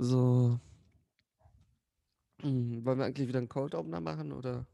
[0.00, 0.58] So.
[2.40, 4.66] Hm, wollen wir eigentlich wieder einen Cold Opener machen oder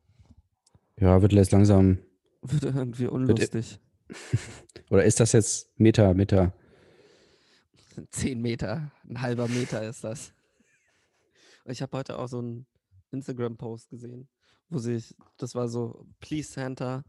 [1.00, 1.98] Ja, wird jetzt langsam.
[2.42, 3.80] wird irgendwie unlustig?
[4.90, 6.52] Oder ist das jetzt Meta, Meta?
[8.10, 10.32] Zehn Meter, ein halber Meter ist das.
[11.64, 12.66] Ich habe heute auch so einen
[13.10, 14.28] Instagram-Post gesehen,
[14.68, 17.02] wo sich, das war so, Please Santa,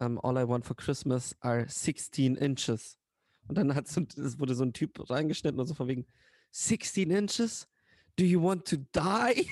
[0.00, 2.98] um, all I want for Christmas are 16 inches.
[3.46, 6.04] Und dann hat so, es wurde so ein Typ reingeschnitten und so von wegen,
[6.50, 7.68] 16 inches?
[8.16, 9.50] Do you want to die?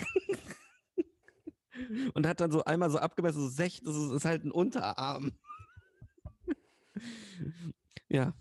[2.14, 5.32] und hat dann so einmal so abgemessen, so 6, das ist, ist halt ein Unterarm.
[8.08, 8.34] ja.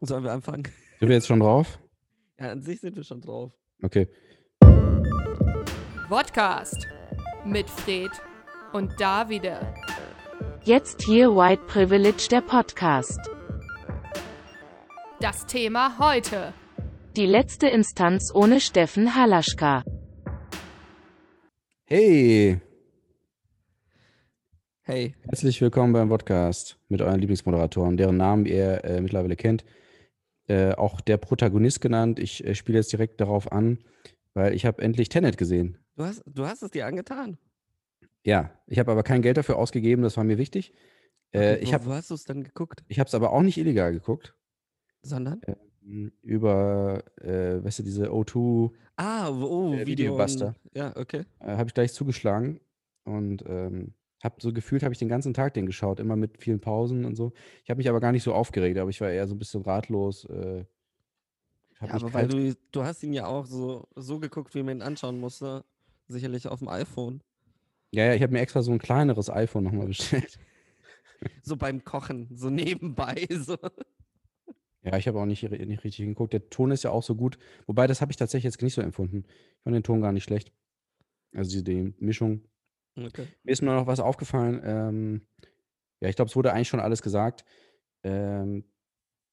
[0.00, 0.64] Sollen wir anfangen?
[0.98, 1.78] Sind wir jetzt schon drauf?
[2.38, 3.52] Ja, an sich sind wir schon drauf.
[3.82, 4.08] Okay.
[6.08, 6.86] Podcast
[7.44, 8.10] mit Fred
[8.72, 9.74] und Davide.
[10.64, 13.20] Jetzt hier White Privilege der Podcast.
[15.20, 16.52] Das Thema heute.
[17.16, 19.84] Die letzte Instanz ohne Steffen Halaschka.
[21.86, 22.60] Hey,
[24.82, 29.64] Hey, herzlich willkommen beim Podcast mit euren Lieblingsmoderatoren, deren Namen ihr äh, mittlerweile kennt.
[30.48, 32.18] Äh, auch der Protagonist genannt.
[32.18, 33.78] Ich äh, spiele jetzt direkt darauf an,
[34.34, 35.78] weil ich habe endlich Tenet gesehen.
[35.96, 37.38] du hast, du hast es dir angetan.
[38.24, 40.72] Ja, ich habe aber kein Geld dafür ausgegeben, das war mir wichtig.
[41.32, 42.82] Äh, Okay, ich wo, habe wo hast du es dann geguckt?
[42.88, 44.34] ich es aber auch nicht illegal geguckt.
[45.02, 45.40] Sondern?
[46.22, 49.86] Über, äh, weißt du, diese O2 Ah, oh, Äh, Video.
[50.12, 50.54] Videobuster.
[50.74, 51.24] Ja, okay.
[51.40, 52.60] äh, habe ich gleich zugeschlagen
[53.04, 56.60] und ähm, habe so gefühlt, habe ich den ganzen Tag den geschaut, immer mit vielen
[56.60, 57.32] Pausen und so.
[57.64, 59.62] Ich habe mich aber gar nicht so aufgeregt, aber ich war eher so ein bisschen
[59.62, 60.26] ratlos.
[60.26, 60.64] Äh,
[61.80, 64.82] Ja, aber weil du, du hast ihn ja auch so, so geguckt, wie man ihn
[64.82, 65.64] anschauen musste.
[66.08, 67.22] Sicherlich auf dem iPhone.
[67.92, 70.38] ja, ja, ich habe mir extra so ein kleineres iPhone nochmal bestellt.
[71.42, 73.26] So beim Kochen, so nebenbei.
[73.40, 73.56] So.
[74.82, 76.32] Ja, ich habe auch nicht, nicht richtig geguckt.
[76.32, 77.38] Der Ton ist ja auch so gut.
[77.66, 79.24] Wobei, das habe ich tatsächlich jetzt nicht so empfunden.
[79.26, 80.52] Ich fand den Ton gar nicht schlecht.
[81.34, 82.48] Also die, die Mischung.
[82.96, 83.26] Okay.
[83.42, 84.60] Mir ist nur noch was aufgefallen.
[84.64, 85.26] Ähm,
[86.00, 87.44] ja, ich glaube, es wurde eigentlich schon alles gesagt.
[88.02, 88.64] Ähm,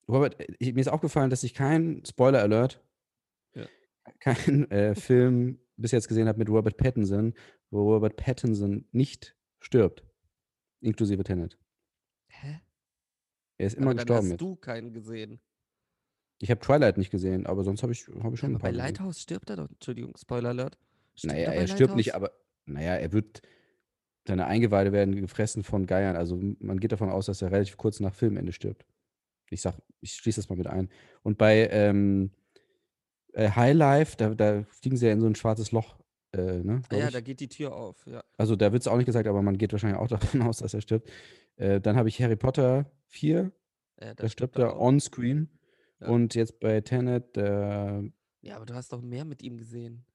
[0.10, 2.84] Robert, äh, ich, mir ist aufgefallen, dass ich keinen Spoiler-Alert,
[3.56, 3.66] Ja.
[4.20, 7.34] keinen äh, Film bis jetzt gesehen habe mit Robert Pattinson,
[7.72, 10.04] wo Robert Pattinson nicht stirbt.
[10.82, 11.58] Inklusive Tenet.
[12.30, 12.60] Hä?
[13.60, 14.42] Er ist immer aber dann gestorben hast jetzt.
[14.42, 15.40] du keinen gesehen.
[16.40, 18.62] Ich habe Twilight nicht gesehen, aber sonst habe ich, hab ich schon Aber ein paar
[18.62, 18.76] bei gesehen.
[18.78, 19.70] Lighthouse stirbt er doch.
[19.70, 20.78] Entschuldigung, Spoiler Alert.
[21.16, 22.32] Stirbt Naja, bei er stirbt nicht, aber
[22.66, 23.42] naja, er wird,
[24.28, 26.16] seine Eingeweide werden gefressen von Geiern.
[26.16, 28.86] Also man geht davon aus, dass er relativ kurz nach Filmende stirbt.
[29.50, 30.90] Ich sag, ich schließe das mal mit ein.
[31.24, 32.32] Und bei ähm,
[33.34, 35.98] äh, High Life, da, da fliegen sie ja in so ein schwarzes Loch.
[36.34, 37.14] Äh, ne, Ah ja, ich.
[37.14, 38.06] da geht die Tür auf.
[38.06, 38.22] Ja.
[38.38, 40.74] Also da wird es auch nicht gesagt, aber man geht wahrscheinlich auch davon aus, dass
[40.74, 41.10] er stirbt.
[41.56, 43.52] Äh, dann habe ich Harry Potter 4,
[44.02, 45.50] Ja, da stirbt er on-screen.
[46.00, 46.08] Ja.
[46.10, 48.02] Und jetzt bei Tenet, äh,
[48.42, 50.06] Ja, aber du hast doch mehr mit ihm gesehen.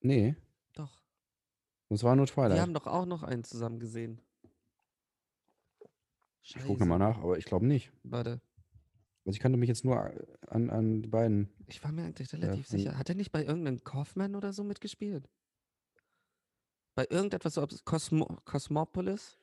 [0.00, 0.36] nee,
[0.74, 1.02] Doch.
[1.88, 2.60] das war nur Wir Twilight.
[2.60, 4.20] haben doch auch noch einen zusammen gesehen.
[6.42, 7.92] Ich gucke nochmal nach, aber ich glaube nicht.
[8.04, 8.40] Warte.
[9.24, 9.98] Also ich kannte mich jetzt nur
[10.46, 11.48] an, an die beiden.
[11.66, 12.96] Ich war mir eigentlich relativ von- sicher.
[12.96, 15.28] Hat er nicht bei irgendeinem Kaufmann oder so mitgespielt?
[16.94, 19.38] Bei irgendetwas so ob- Cosmo Cosmopolis?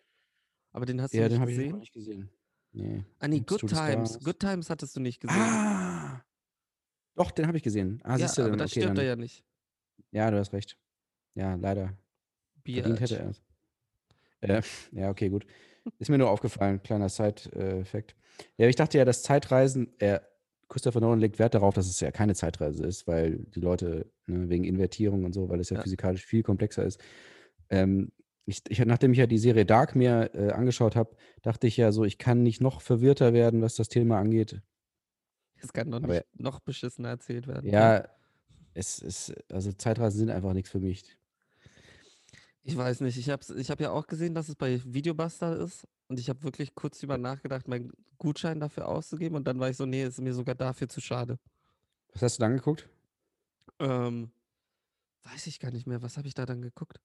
[0.72, 1.80] Aber den hast du Ja, nicht den habe ich noch gesehen?
[1.80, 2.30] nicht gesehen.
[2.74, 3.04] Nee.
[3.20, 4.20] ah, nee, Good Times.
[4.24, 5.40] Good Times hattest du nicht gesehen.
[5.40, 6.24] Ah!
[7.16, 8.02] Doch, den habe ich gesehen.
[8.04, 9.44] Ah, ja, siehst du, aber dann, da okay, stirbt dann, er ja nicht.
[10.12, 10.78] ja, du hast recht.
[11.36, 11.94] Ja, leider.
[12.66, 13.42] Verdient hätte er es.
[14.42, 14.62] Äh,
[15.00, 15.46] ja, okay, gut.
[16.00, 18.16] Ist mir nur aufgefallen, kleiner Side-Effekt.
[18.58, 20.20] Ja, ich dachte ja, dass Zeitreisen, äh,
[20.70, 24.50] Christopher Nolan legt Wert darauf, dass es ja keine Zeitreise ist, weil die Leute ne,
[24.50, 25.84] wegen Invertierung und so, weil es ja, Ja.
[25.84, 27.00] physikalisch viel komplexer ist.
[27.70, 28.12] Ähm,
[28.46, 31.92] ich, ich, nachdem ich ja die Serie Dark mir äh, angeschaut habe, dachte ich ja
[31.92, 34.62] so, ich kann nicht noch verwirrter werden, was das Thema angeht.
[35.62, 37.70] Das kann doch Aber- nicht noch beschissener erzählt werden.
[37.70, 38.08] Ja,
[38.74, 41.18] es ist, also Zeitreisen sind einfach nichts für mich.
[42.64, 43.18] Ich weiß nicht.
[43.18, 45.86] Ich habe ich hab ja auch gesehen, dass es bei Videobuster ist.
[46.08, 49.36] Und ich habe wirklich kurz drüber nachgedacht, meinen Gutschein dafür auszugeben.
[49.36, 51.40] Und dann war ich so, nee, ist mir sogar dafür zu schade.
[52.14, 52.88] Was hast du dann geguckt?
[53.80, 54.32] Ähm,
[55.24, 56.02] weiß ich gar nicht mehr.
[56.02, 57.00] Was habe ich da dann geguckt?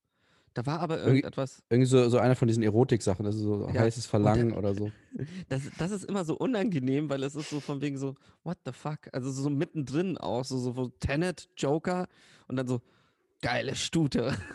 [0.54, 1.62] Da war aber irgendetwas.
[1.70, 4.58] Irgendwie so, so einer von diesen Erotik-Sachen, das ist so Ja, heißes und Verlangen der-
[4.58, 4.90] oder so.
[5.48, 8.14] Das, das ist immer so unangenehm, weil es ist so von wegen so,
[8.44, 8.98] what the fuck?
[9.12, 12.06] Also so mittendrin auch, so, so Tenet, Joker
[12.46, 12.80] und dann so,
[13.40, 14.36] geile Stute.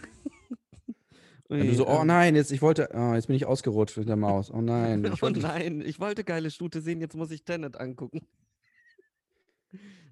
[1.49, 4.07] Wenn du so, oh ähm, nein, jetzt, ich wollte, oh, jetzt bin ich ausgerutscht mit
[4.09, 4.49] der Maus.
[4.49, 5.03] Oh nein.
[5.05, 8.25] Ich oh wollte nein, ich wollte geile Stute sehen, jetzt muss ich Tenet angucken.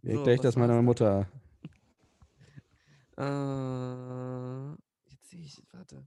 [0.04, 1.28] ja, So, gleich das meiner Mutter.
[3.18, 4.76] Äh,
[5.32, 6.06] sehe ich, warte.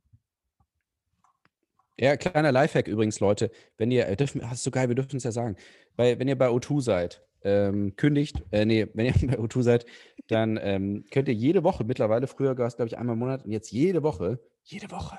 [1.99, 3.51] Ja, kleiner Lifehack übrigens, Leute.
[3.77, 5.57] Wenn ihr, äh, dürfen, das ist so geil, wir dürfen es ja sagen.
[5.97, 9.87] Weil, wenn ihr bei O2 seid ähm, kündigt, äh, nee, wenn ihr bei O2 seid,
[10.29, 13.45] dann ähm, könnt ihr jede Woche mittlerweile, früher gab es, glaube ich, einmal im Monat
[13.45, 15.19] und jetzt jede Woche, jede Woche,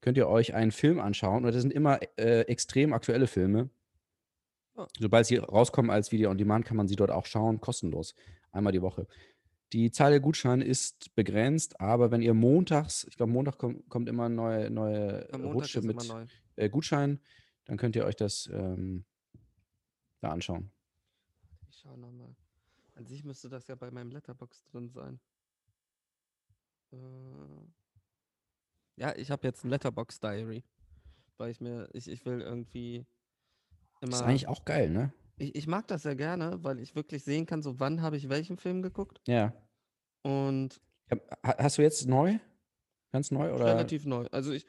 [0.00, 1.44] könnt ihr euch einen Film anschauen.
[1.44, 3.70] Und das sind immer äh, extrem aktuelle Filme.
[4.74, 4.86] Oh.
[4.98, 8.14] Sobald sie rauskommen als Video on Demand, kann man sie dort auch schauen, kostenlos.
[8.52, 9.06] Einmal die Woche.
[9.72, 14.08] Die Zahl der Gutscheine ist begrenzt, aber wenn ihr montags, ich glaube, Montag kommt, kommt
[14.08, 16.26] immer eine neue, neue Rutsche mit neu.
[16.56, 17.20] äh, Gutschein,
[17.64, 19.04] dann könnt ihr euch das ähm,
[20.20, 20.70] da anschauen.
[21.70, 22.34] Ich schau nochmal.
[22.94, 25.18] An sich müsste das ja bei meinem Letterbox drin sein.
[26.92, 26.96] Äh,
[28.96, 30.64] ja, ich habe jetzt ein Letterbox Diary.
[31.38, 33.06] Weil ich mir, ich, ich will irgendwie
[34.00, 34.16] Das immer.
[34.16, 35.12] ist eigentlich auch geil, ne?
[35.42, 38.28] Ich, ich mag das sehr gerne, weil ich wirklich sehen kann, so wann habe ich
[38.28, 39.20] welchen Film geguckt.
[39.26, 39.52] Ja.
[40.22, 40.80] Und
[41.10, 42.38] ha- Hast du jetzt neu?
[43.12, 43.52] Ganz neu?
[43.52, 43.66] Oder?
[43.66, 44.26] relativ neu.
[44.30, 44.64] Also ich,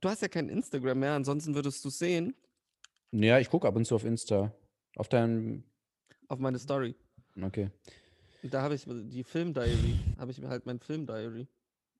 [0.00, 2.34] du hast ja kein Instagram mehr, ansonsten würdest du sehen
[3.10, 4.52] Ja, ich gucke ab und zu auf Insta.
[4.96, 5.64] Auf deinem.
[6.28, 6.94] auf meine Story.
[7.40, 7.70] Okay.
[8.42, 11.46] Da habe ich die Film-Diary, habe ich mir halt mein Film-Diary.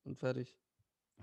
[0.05, 0.55] Und fertig.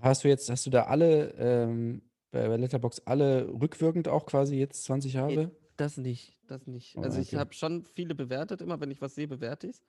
[0.00, 4.56] Hast du jetzt, hast du da alle ähm, bei, bei Letterbox alle rückwirkend auch quasi
[4.56, 5.50] jetzt 20 Jahre?
[5.76, 6.96] Das nicht, das nicht.
[6.96, 7.38] Oh, Also ich okay.
[7.38, 9.81] habe schon viele bewertet, immer wenn ich was sehe, bewerte ich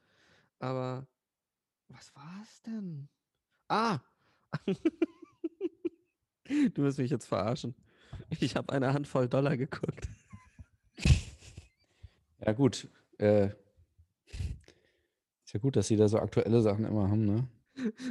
[0.59, 1.07] Aber
[1.87, 3.07] was war's denn?
[3.69, 3.99] Ah!
[6.45, 7.75] du wirst mich jetzt verarschen.
[8.39, 10.07] Ich habe eine Handvoll Dollar geguckt.
[12.39, 12.87] Ja, gut.
[13.17, 13.47] Äh,
[15.43, 17.47] ist ja gut, dass sie da so aktuelle Sachen immer haben, ne?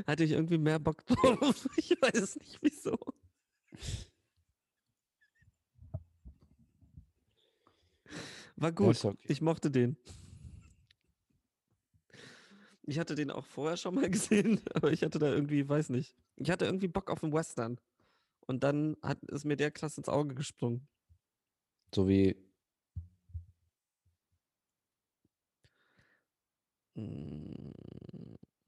[0.04, 1.68] Hatte ich irgendwie mehr Bock drauf?
[1.76, 2.98] Ich weiß nicht wieso.
[8.56, 9.04] War gut.
[9.04, 9.16] okay.
[9.28, 9.96] Ich mochte den.
[12.82, 16.16] Ich hatte den auch vorher schon mal gesehen, aber ich hatte da irgendwie, weiß nicht.
[16.36, 17.78] Ich hatte irgendwie Bock auf einen Western.
[18.46, 20.86] Und dann hat, ist mir der klasse ins Auge gesprungen.
[21.94, 22.36] So wie.
[26.94, 27.72] Mm,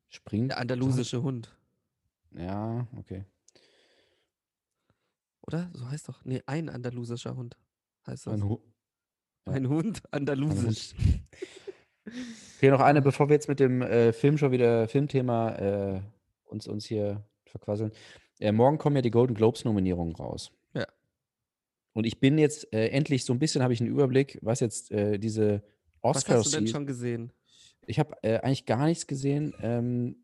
[0.09, 0.51] Springt.
[0.51, 1.57] Der andalusische Hund.
[2.33, 3.25] Ja, okay.
[5.43, 5.71] Oder?
[5.73, 6.25] So heißt doch.
[6.25, 7.57] Nee, ein andalusischer Hund
[8.07, 8.35] heißt das.
[8.35, 8.61] Ein Hu
[9.51, 9.57] ja.
[9.57, 10.95] Ein Hund, andalusisch.
[12.59, 16.01] Okay, noch eine, bevor wir jetzt mit dem äh, Film schon wieder, Filmthema äh,
[16.47, 17.93] uns, uns hier verquasseln.
[18.41, 20.51] Äh, morgen kommen ja die Golden Globes-Nominierungen raus.
[20.75, 20.87] Ja.
[21.93, 24.91] Und ich bin jetzt äh, endlich so ein bisschen, habe ich einen Überblick, was jetzt
[24.91, 25.63] äh, diese
[26.01, 27.33] Was Oscars hast du denn schon gesehen?
[27.87, 29.55] Ich habe äh, eigentlich gar nichts gesehen.
[29.63, 30.17] Ähm,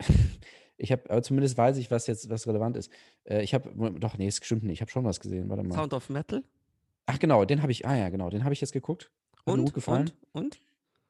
[0.76, 2.90] ich habe, aber zumindest weiß ich, was jetzt was relevant ist.
[3.24, 4.74] Ich habe, doch, nee, es stimmt nicht.
[4.74, 5.48] Ich habe schon was gesehen.
[5.48, 5.74] Warte mal.
[5.74, 6.44] Sound of Metal?
[7.06, 9.12] Ach genau, den habe ich, ah ja, genau, den habe ich jetzt geguckt.
[9.38, 9.64] Hat mir Und?
[9.66, 10.10] gut gefallen.
[10.32, 10.44] Und?
[10.44, 10.60] Und?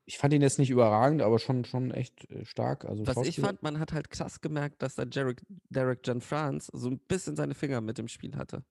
[0.08, 2.84] Ich fand ihn jetzt nicht überragend, aber schon, schon echt äh, stark.
[2.84, 6.70] Also Was ich fand, man hat halt krass gemerkt, dass der Derek, Derek John France
[6.72, 8.64] so ein bisschen seine Finger mit dem Spiel hatte.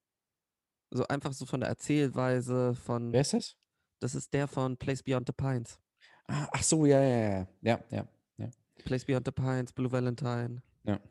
[0.91, 3.11] So einfach so von der Erzählweise, von.
[3.11, 3.57] Wer ist das?
[3.99, 5.79] Das ist der von Place Beyond the Pines.
[6.27, 7.47] Ah, ach so, ja, ja, ja.
[7.61, 8.07] Ja, ja.
[8.37, 8.49] ja.
[8.85, 10.61] Place Beyond the Pines, Blue Valentine.
[10.83, 11.01] Ja.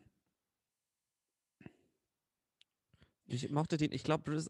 [3.26, 4.42] Ich mochte den, ich glaube,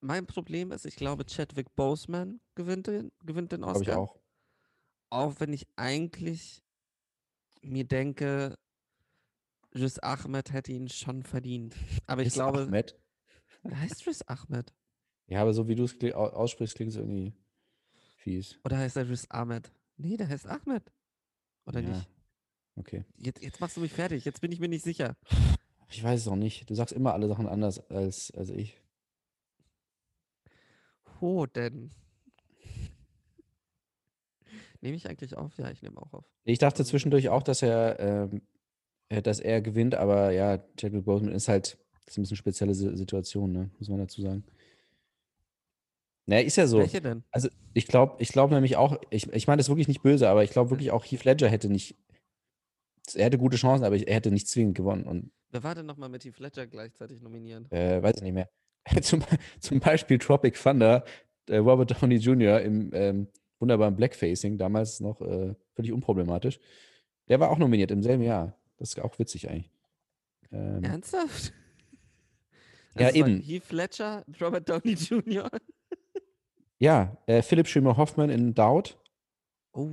[0.00, 3.98] mein Problem ist, ich glaube, Chadwick Boseman gewinnt den, gewinnt den Glaube ich Oscar.
[4.00, 4.18] auch.
[5.10, 6.62] Auch wenn ich eigentlich
[7.62, 8.56] mir denke,
[9.74, 11.74] Riz Ahmed hätte ihn schon verdient.
[12.06, 12.98] Aber ich Ist glaube, Ahmed.
[13.70, 14.74] heißt Riz Ahmed.
[15.26, 17.34] Ja, aber so wie du es aussprichst, klingt es irgendwie
[18.16, 18.58] fies.
[18.64, 19.72] Oder heißt er Riz Ahmed?
[19.96, 20.92] Nee, der heißt Ahmed.
[21.66, 21.88] Oder Ja.
[21.88, 22.08] nicht?
[22.76, 23.04] Okay.
[23.16, 24.24] Jetzt, jetzt machst du mich fertig.
[24.24, 25.16] Jetzt bin ich mir nicht sicher.
[25.90, 26.70] Ich weiß es auch nicht.
[26.70, 28.80] Du sagst immer alle Sachen anders als, als ich.
[31.20, 31.90] Wo denn?
[34.80, 35.56] Nehme ich eigentlich auf?
[35.58, 36.24] Ja, ich nehme auch auf.
[36.44, 38.42] Ich dachte zwischendurch auch, dass er, ähm,
[39.08, 42.74] äh, dass er gewinnt, aber ja, Chadwick Boseman ist halt das ist ein bisschen spezielle
[42.74, 43.70] Si- Situation, ne?
[43.78, 44.42] muss man dazu sagen.
[46.26, 46.78] Naja, ist ja so.
[46.78, 47.22] Welche denn?
[47.32, 50.42] Also ich glaube, ich glaube nämlich auch, ich, ich meine das wirklich nicht böse, aber
[50.42, 51.96] ich glaube wirklich auch Heath Ledger hätte nicht,
[53.14, 56.08] er hätte gute Chancen, aber er hätte nicht zwingend gewonnen und Wer war denn nochmal
[56.10, 57.70] mit Heath Ledger gleichzeitig nominieren?
[57.70, 58.48] äh, weiß ich nicht mehr.
[59.02, 59.22] zum,
[59.60, 61.04] zum Beispiel Tropic Thunder,
[61.48, 62.60] äh, Robert Downey Jr.
[62.60, 63.28] im ähm,
[63.58, 66.58] wunderbaren Blackfacing, damals noch äh, völlig unproblematisch.
[67.28, 68.56] Der war auch nominiert im selben Jahr.
[68.78, 69.70] Das ist auch witzig eigentlich.
[70.52, 71.52] Ähm, Ernsthaft?
[72.96, 73.40] Ja, Also eben.
[73.40, 75.50] Heath Ledger, Robert Downey Jr.
[76.78, 78.98] ja, äh, Philipp Schirmer Hoffman in Doubt,
[79.72, 79.86] Oh,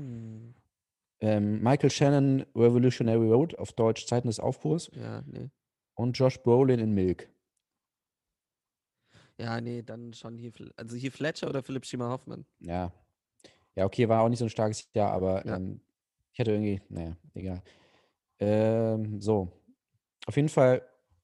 [1.19, 5.49] ähm, Michael Shannon Revolutionary Road, auf Deutsch Zeiten des Aufbruchs ja, nee.
[5.93, 7.29] und Josh Brolin in Milk.
[9.39, 12.45] Ja, nee, dann schon Le- also Heath Ledger oder Philipp Schiemer Hoffmann.
[12.59, 12.91] Ja.
[13.75, 15.57] Ja, okay, war auch nicht so ein starkes Jahr, aber Ja.
[15.57, 15.81] ähm,
[16.31, 17.61] ich hatte irgendwie, naja, egal.
[18.39, 19.51] Ähm, so.
[20.27, 20.81] Auf jeden Fall,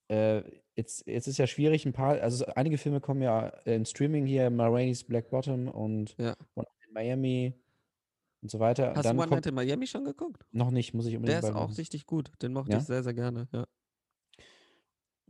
[0.09, 0.43] äh,
[0.75, 4.25] jetzt, jetzt ist ja schwierig, ein paar, also so einige Filme kommen ja im Streaming
[4.25, 6.35] hier, Ma Rainey's Black Bottom und Ja.
[6.55, 7.53] One in Miami.
[8.41, 8.93] und so weiter.
[8.95, 10.43] Hast dann du One Night in Miami schon geguckt?
[10.51, 12.31] noch nicht, muss ich unbedingt Der ist auch richtig gut.
[12.41, 12.77] Den mochte Ja?
[12.79, 13.47] ich sehr, sehr gerne.
[13.53, 13.65] Ja.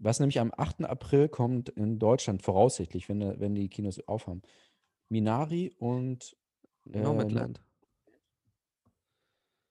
[0.04, 0.84] Was nämlich am 8.
[0.86, 4.42] April kommt in Deutschland, voraussichtlich, wenn, wenn die Kinos aufhaben.
[5.10, 6.36] Minari und
[6.92, 7.62] Äh, Nomadland.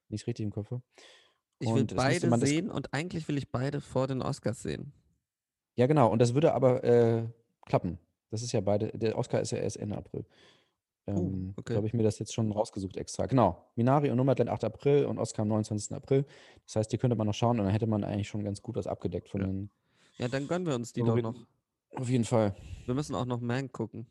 [0.08, 0.72] nicht richtig im Kopf.
[1.58, 4.92] Ich will beide sehen und eigentlich will ich beide vor den Oscars sehen.
[5.76, 6.10] Ja, genau.
[6.10, 7.26] Und das würde aber äh,
[7.66, 7.98] klappen.
[8.30, 8.88] Das ist ja beide.
[8.96, 10.24] Der Oscar ist ja erst Ende April.
[11.06, 11.72] Ähm, Oh, okay.
[11.72, 13.26] So habe ich mir das jetzt schon rausgesucht extra.
[13.26, 13.66] Genau.
[13.74, 14.64] Minari und Nomadland 8.
[14.64, 15.92] April und Oscar am 29.
[15.96, 16.24] April.
[16.66, 18.76] Das heißt, die könnte man noch schauen und dann hätte man eigentlich schon ganz gut
[18.76, 19.46] was abgedeckt von Ja.
[19.48, 19.70] den.
[20.20, 21.46] Ja, dann gönnen wir uns die doch Favoriten.
[21.92, 22.00] noch.
[22.00, 22.54] Auf jeden Fall.
[22.86, 24.06] Wir müssen auch noch Man gucken.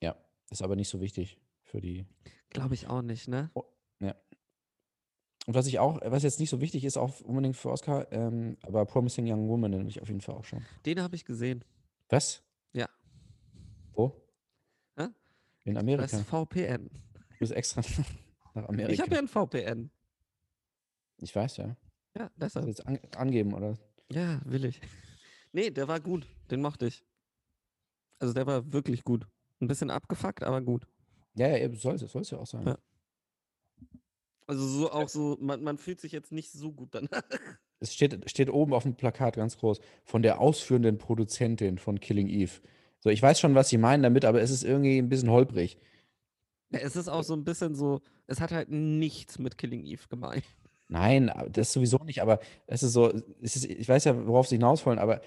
[0.00, 0.16] Ja.
[0.50, 2.06] Ist aber nicht so wichtig für die.
[2.50, 3.50] Glaube ich auch nicht, ne?
[5.46, 8.56] Und was ich auch, was jetzt nicht so wichtig ist, auch unbedingt für Oscar, ähm,
[8.62, 10.64] aber Promising Young Woman, den will ich auf jeden Fall auch schon.
[10.86, 11.62] Den habe ich gesehen.
[12.08, 12.42] Was?
[12.72, 12.88] Ja.
[13.92, 14.22] Wo?
[14.96, 15.08] Hä?
[15.64, 16.04] In Das Amerika.
[16.16, 16.88] ist VPN.
[16.88, 17.82] Du bist extra
[18.54, 18.92] nach Amerika.
[18.94, 19.90] Ich habe ja ein VPN.
[21.18, 21.76] Ich weiß, ja.
[22.16, 22.66] Ja, deshalb.
[22.66, 23.76] jetzt an, angeben, oder?
[24.10, 24.80] Ja, will ich.
[25.56, 26.26] Nee, der war gut.
[26.50, 27.04] Den mochte ich.
[28.18, 29.24] Also der war wirklich gut.
[29.60, 30.84] Ein bisschen abgefuckt, aber gut.
[31.36, 32.66] Ja, ja, soll es ja auch sein.
[32.66, 32.76] Ja.
[34.46, 37.22] Also so auch so, man, man fühlt sich jetzt nicht so gut danach.
[37.80, 42.28] Es steht, steht oben auf dem Plakat ganz groß von der ausführenden Produzentin von Killing
[42.28, 42.62] Eve.
[43.00, 45.76] So, ich weiß schon, was sie meinen damit, aber es ist irgendwie ein bisschen holprig.
[46.70, 50.04] Ja, es ist auch so ein bisschen so, es hat halt nichts mit Killing Eve
[50.08, 50.44] gemeint.
[50.88, 54.56] Nein, das sowieso nicht, aber es ist so, es ist, ich weiß ja, worauf sie
[54.56, 55.20] hinaus wollen, aber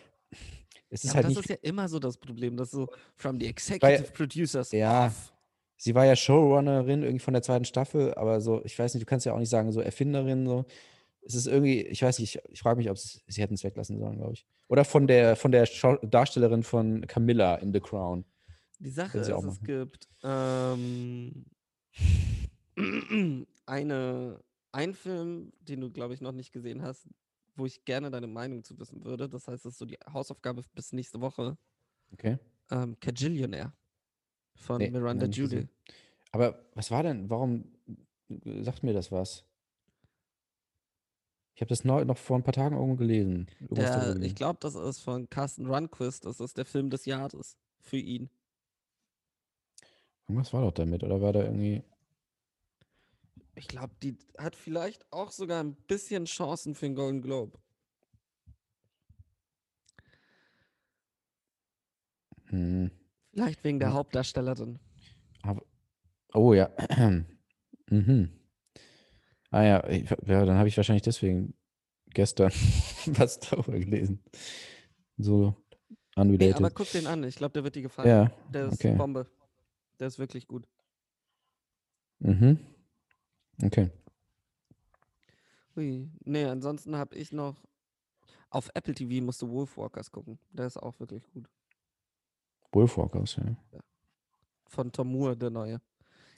[0.89, 1.49] es ist aber halt das nicht.
[1.49, 5.33] ist ja immer so das Problem, dass so from the executive producers ja, off.
[5.77, 9.09] Sie war ja Showrunnerin irgendwie von der zweiten Staffel, aber so, ich weiß nicht, du
[9.09, 10.65] kannst ja auch nicht sagen, so Erfinderin, so.
[11.21, 13.99] Es ist irgendwie, ich weiß nicht, ich, ich frage mich, ob sie hätten es weglassen
[13.99, 14.45] sollen, glaube ich.
[14.69, 18.23] Oder von der, von der Schau Darstellerin von Camilla in The Crown.
[18.79, 21.45] Die Sache ist, es gibt ähm,
[23.65, 24.39] eine,
[24.77, 27.09] einen Film, den du, glaube ich, noch nicht gesehen hast,
[27.55, 29.27] wo ich gerne deine Meinung zu wissen würde.
[29.27, 31.57] Das heißt, das ist so die Hausaufgabe bis nächste Woche.
[32.13, 32.37] Okay.
[32.69, 33.73] Ähm, Cajillionaire
[34.55, 35.67] von Nee, Miranda Judy.
[36.31, 37.73] Aber was war denn, warum
[38.29, 39.45] äh, sagt mir das was?
[41.55, 43.47] Ich habe das neu, noch vor ein paar Tagen irgendwo gelesen.
[43.71, 46.25] Der, ich glaube, das ist von Carsten Runquist.
[46.25, 48.29] Das ist der Film des Jahres für ihn.
[50.27, 51.83] Irgendwas war doch damit, oder war da irgendwie.
[53.57, 57.57] Ich glaube, die hat vielleicht auch sogar ein bisschen Chancen für den Golden Globe.
[62.49, 62.91] Hm,
[63.33, 63.93] Vielleicht wegen der Ja.
[63.95, 64.79] Hauptdarstellerin.
[65.41, 65.63] aber,
[66.33, 66.69] oh ja.
[67.89, 68.31] mhm.
[69.49, 71.53] Ah ja, ich, ja dann habe ich wahrscheinlich deswegen
[72.13, 72.51] gestern
[73.07, 74.23] was darüber gelesen.
[75.17, 75.55] So
[76.15, 76.55] Nee, unrelated.
[76.57, 77.23] aber guck den an.
[77.23, 78.09] Ich glaube, der wird dir gefallen.
[78.09, 78.95] ja, Der ist okay.
[78.95, 79.27] Bombe.
[79.99, 80.67] Der ist wirklich gut.
[82.19, 82.59] mhm.
[83.63, 83.89] Okay.
[85.75, 86.09] Hui.
[86.23, 87.55] Nee, ansonsten habe ich noch.
[88.49, 90.39] Auf Apple TV musst du Wolfwalkers gucken.
[90.51, 91.49] Der ist auch wirklich gut.
[92.71, 93.43] Wolfwalkers, ja.
[94.67, 95.81] Von Tom Moore, der neue.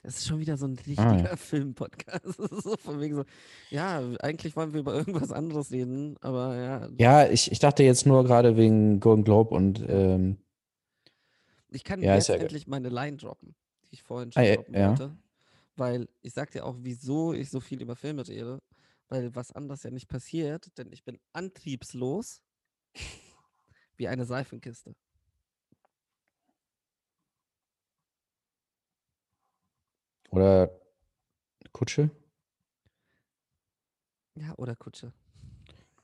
[0.02, 1.36] Es ist schon wieder so ein Ah, richtiger ja.
[1.36, 2.24] Filmpodcast.
[2.62, 3.24] So von wegen so.
[3.70, 6.88] Ja, eigentlich wollen wir über irgendwas anderes reden, aber ja.
[6.98, 10.38] Ja, ich, ich dachte jetzt nur gerade wegen Golden Globe und ähm,
[11.68, 14.56] Ich kann Ja, jetzt ja endlich meine Line droppen, die ich vorhin Ah, schon ja,
[14.56, 14.88] droppen ja.
[14.88, 15.16] wollte.
[15.80, 18.60] Weil ich sag dir auch, wieso ich so viel über Filme rede.
[19.08, 22.42] Weil was anderes ja nicht passiert, denn ich bin antriebslos
[23.96, 24.94] wie eine Seifenkiste.
[30.30, 30.70] oder
[31.72, 32.10] Kutsche.
[34.36, 35.12] Ja, oder Kutsche.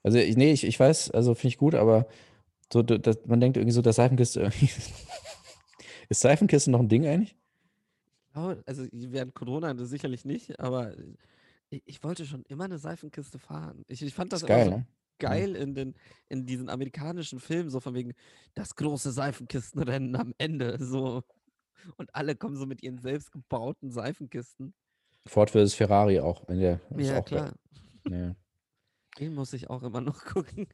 [0.02, 2.06] Also, ich, nee, ich, ich weiß, also finde ich gut, aber
[2.72, 4.70] so, das, man denkt irgendwie so, dass Seifenkiste irgendwie.
[6.08, 7.36] Ist Seifenkiste noch ein Ding eigentlich?
[8.36, 10.94] Also während Corona das sicherlich nicht, aber
[11.70, 13.84] ich, ich wollte schon immer eine Seifenkiste fahren.
[13.88, 14.86] Ich, ich fand das immer geil, so ne?
[15.18, 15.94] geil in, den,
[16.28, 18.12] in diesen amerikanischen Filmen, so von wegen
[18.54, 20.76] das große Seifenkistenrennen am Ende.
[20.84, 21.22] So.
[21.96, 24.74] Und alle kommen so mit ihren selbstgebauten Seifenkisten.
[25.26, 25.74] Ford vs.
[25.74, 26.48] Ferrari auch.
[26.48, 27.54] In der, Ja, auch klar.
[28.08, 28.36] Ja.
[29.18, 30.66] Den muss ich auch immer noch gucken.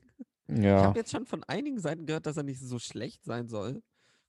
[0.48, 0.82] Ich ja.
[0.82, 3.82] habe jetzt schon von einigen Seiten gehört, dass er nicht so schlecht sein soll.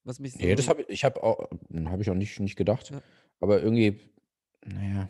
[0.04, 0.40] Was mich so.
[0.40, 1.50] Nee, das habe ich, ich habe auch,
[1.86, 2.92] habe ich auch nicht, nicht gedacht.
[2.92, 3.02] Ja.
[3.40, 4.00] Aber irgendwie,
[4.66, 5.10] naja.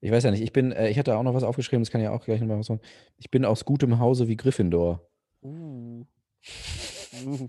[0.00, 2.00] Ich weiß ja nicht, ich bin, äh, ich hatte auch noch was aufgeschrieben, das kann
[2.00, 2.80] ich auch gleich nochmal was sagen.
[3.16, 5.08] Ich bin aus gutem Hause wie Gryffindor.
[5.42, 6.04] Uh.
[7.26, 7.48] uh.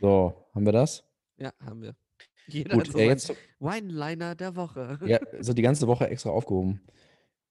[0.00, 1.04] So, haben wir das?
[1.36, 1.94] Ja, haben wir.
[2.46, 4.98] Jeder Gut, hat so äh, jetzt, Wine-Liner der Woche.
[5.06, 6.80] ja, so die ganze Woche extra aufgehoben.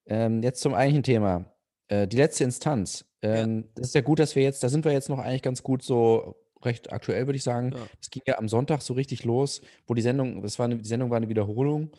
[0.06, 1.46] Ähm, jetzt zum eigentlichen Thema.
[1.88, 3.06] Äh, die letzte Instanz.
[3.22, 5.64] Ähm, Das ist ja gut, dass wir jetzt, da sind wir jetzt noch eigentlich ganz
[5.64, 7.72] gut so recht aktuell, würde ich sagen.
[7.74, 7.88] Ja.
[8.02, 10.88] Es ging ja am Sonntag so richtig los, wo die Sendung, das war eine, die
[10.88, 11.92] Sendung war eine Wiederholung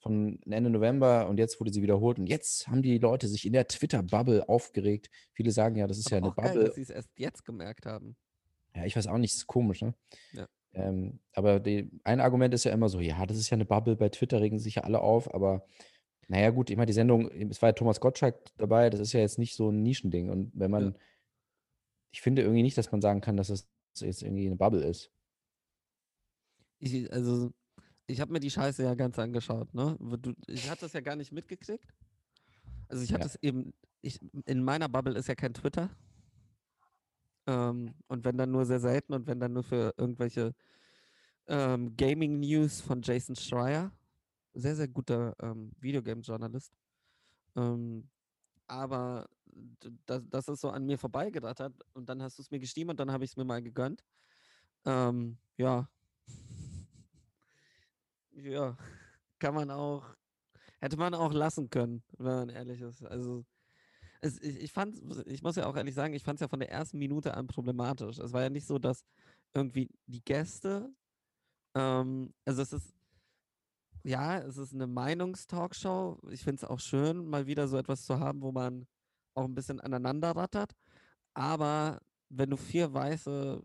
[0.00, 2.18] von Ende November und jetzt wurde sie wiederholt.
[2.18, 5.10] Und jetzt haben die Leute sich in der Twitter-Bubble aufgeregt.
[5.32, 6.64] Viele sagen ja, das ist ja Aber eine auch geil, Bubble.
[6.66, 8.16] dass sie es erst jetzt gemerkt haben.
[8.74, 9.94] Ja, ich weiß auch nicht, ist komisch, ne?
[10.32, 10.46] Ja.
[10.74, 13.96] Ähm, aber die, ein Argument ist ja immer so, ja, das ist ja eine Bubble,
[13.96, 15.66] bei Twitter regen sich ja alle auf, aber
[16.28, 19.20] naja, gut, ich meine, die Sendung, es war ja Thomas Gottschalk dabei, das ist ja
[19.20, 20.28] jetzt nicht so ein Nischending.
[20.28, 20.94] Und wenn man,
[22.12, 23.66] ich finde irgendwie nicht, dass man sagen kann, dass das
[24.00, 25.10] jetzt irgendwie eine Bubble ist.
[26.78, 27.52] Ich, also,
[28.06, 29.96] ich habe mir die Scheiße ja ganz angeschaut, ne?
[30.20, 31.86] Du, ich hatte das ja gar nicht mitgekriegt.
[32.88, 33.26] Also ich hatte Ja.
[33.26, 35.90] es eben, ich, in meiner Bubble ist ja kein Twitter.
[37.46, 40.54] Ähm, und wenn dann nur sehr selten und wenn dann nur für irgendwelche
[41.46, 43.92] ähm, Gaming-News von Jason Schreier.
[44.54, 46.72] Sehr, sehr guter ähm, Videogame-Journalist.
[47.56, 48.08] Ähm,
[48.68, 52.60] aber d- das, das ist so an mir vorbeigerattert und dann hast du es mir
[52.60, 54.04] geschrieben und dann habe ich es mir mal gegönnt.
[54.86, 55.88] Ähm, ja.
[58.32, 58.76] Ja,
[59.38, 60.04] kann man auch,
[60.80, 63.04] hätte man auch lassen können, wenn man ehrlich ist.
[63.04, 63.44] Also,
[64.20, 66.60] es, ich, ich fand, ich muss ja auch ehrlich sagen, ich fand es ja von
[66.60, 68.18] der ersten Minute an problematisch.
[68.18, 69.04] Es war ja nicht so, dass
[69.54, 70.90] irgendwie die Gäste,
[71.74, 72.94] ähm, also es ist,
[74.04, 76.18] ja, es ist eine Meinungstalkshow.
[76.30, 78.86] Ich finde es auch schön, mal wieder so etwas zu haben, wo man
[79.34, 80.72] auch ein bisschen aneinander rattert.
[81.34, 83.62] Aber wenn du vier weiße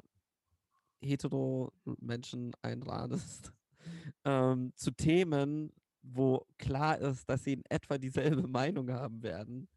[1.02, 3.52] hetero Menschen einladest,
[4.26, 5.72] ähm, zu Themen,
[6.02, 9.68] wo klar ist, dass sie in etwa dieselbe Meinung haben werden,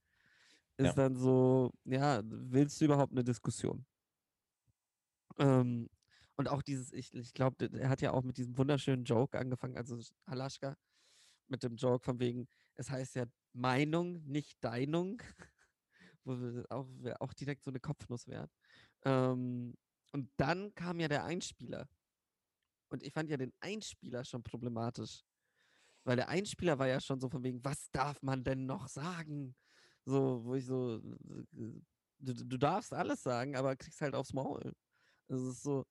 [0.77, 0.93] ist Ja.
[0.93, 3.85] dann so, ja, willst du überhaupt eine Diskussion?
[5.39, 5.89] Ähm,
[6.37, 9.77] und auch dieses, ich, ich glaube, er hat ja auch mit diesem wunderschönen Joke angefangen,
[9.77, 10.77] also Halaschka,
[11.49, 15.23] mit dem Joke von wegen, es heißt ja Meinung, nicht Deinung,
[16.25, 16.89] wo auch,
[17.21, 18.49] auch direkt so eine Kopfnuss wäre.
[19.05, 19.75] Ähm,
[20.13, 21.89] und dann kam ja der Einspieler.
[22.89, 25.25] Und ich fand ja den Einspieler schon problematisch.
[26.05, 29.57] Weil der Einspieler war ja schon so von wegen, was darf man denn noch sagen?
[30.05, 31.81] So, wo ich so, äh,
[32.19, 34.73] du, du darfst alles sagen, aber kriegst halt aufs Maul.
[35.29, 35.85] Das ist so.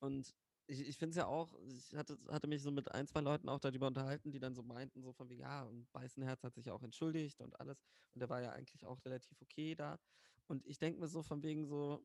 [0.00, 0.34] Und
[0.66, 3.48] ich, ich finde es ja auch, ich hatte, hatte mich so mit ein, zwei Leuten
[3.48, 6.70] auch darüber unterhalten, die dann so meinten, so von wegen, ja, und Beißenherz hat sich
[6.70, 7.82] auch entschuldigt und alles.
[8.14, 9.98] Und der war ja eigentlich auch relativ okay da.
[10.46, 12.04] Und ich denke mir so von wegen so,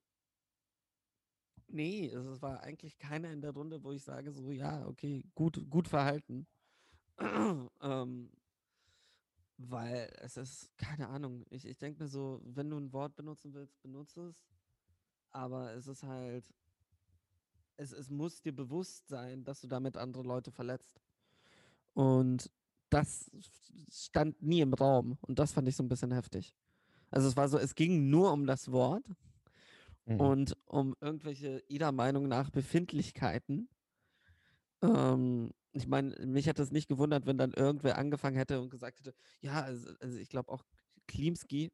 [1.67, 5.69] nee, es war eigentlich keiner in der Runde, wo ich sage, so, ja, okay, gut,
[5.69, 6.47] gut verhalten.
[7.81, 8.31] ähm,
[9.57, 13.53] weil es ist, keine Ahnung, ich, ich denke mir so, wenn du ein Wort benutzen
[13.53, 14.43] willst, benutze es.
[15.31, 16.45] Aber es ist halt,
[17.77, 21.01] es, es muss dir bewusst sein, dass du damit andere Leute verletzt.
[21.93, 22.51] Und
[22.89, 23.31] das
[23.91, 25.17] stand nie im Raum.
[25.21, 26.55] Und das fand ich so ein bisschen heftig.
[27.11, 29.05] Also es war so, es ging nur um das Wort
[30.05, 30.19] Mhm.
[30.19, 33.69] und um irgendwelche ihrer Meinung nach Befindlichkeiten.
[34.81, 38.99] Ähm, ich meine, mich hätte es nicht gewundert, wenn dann irgendwer angefangen hätte und gesagt
[38.99, 40.63] hätte, ja, also, also ich glaube auch
[41.07, 41.71] Klimski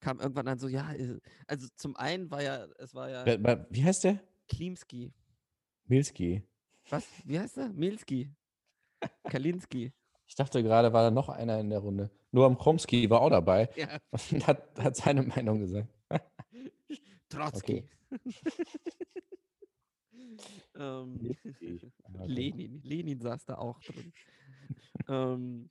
[0.00, 3.24] kam irgendwann dann so, ja, äh, also zum einen war ja, es war ja
[3.70, 4.20] Wie heißt der?
[4.48, 5.12] Klimski.
[5.84, 6.42] Milski.
[6.90, 7.06] Was?
[7.24, 7.68] Wie heißt er?
[7.70, 8.30] Milski.
[9.24, 9.92] Kalinski.
[10.26, 12.10] Ich dachte gerade, war da noch einer in der Runde.
[12.32, 15.88] Noam Chomsky war auch dabei Ja, und hat, hat seine Meinung gesagt.
[17.30, 17.88] Trotzki.
[20.76, 21.34] ähm.
[22.26, 22.82] Lenin.
[22.82, 24.12] Lenin saß da auch drin.
[25.08, 25.70] ähm,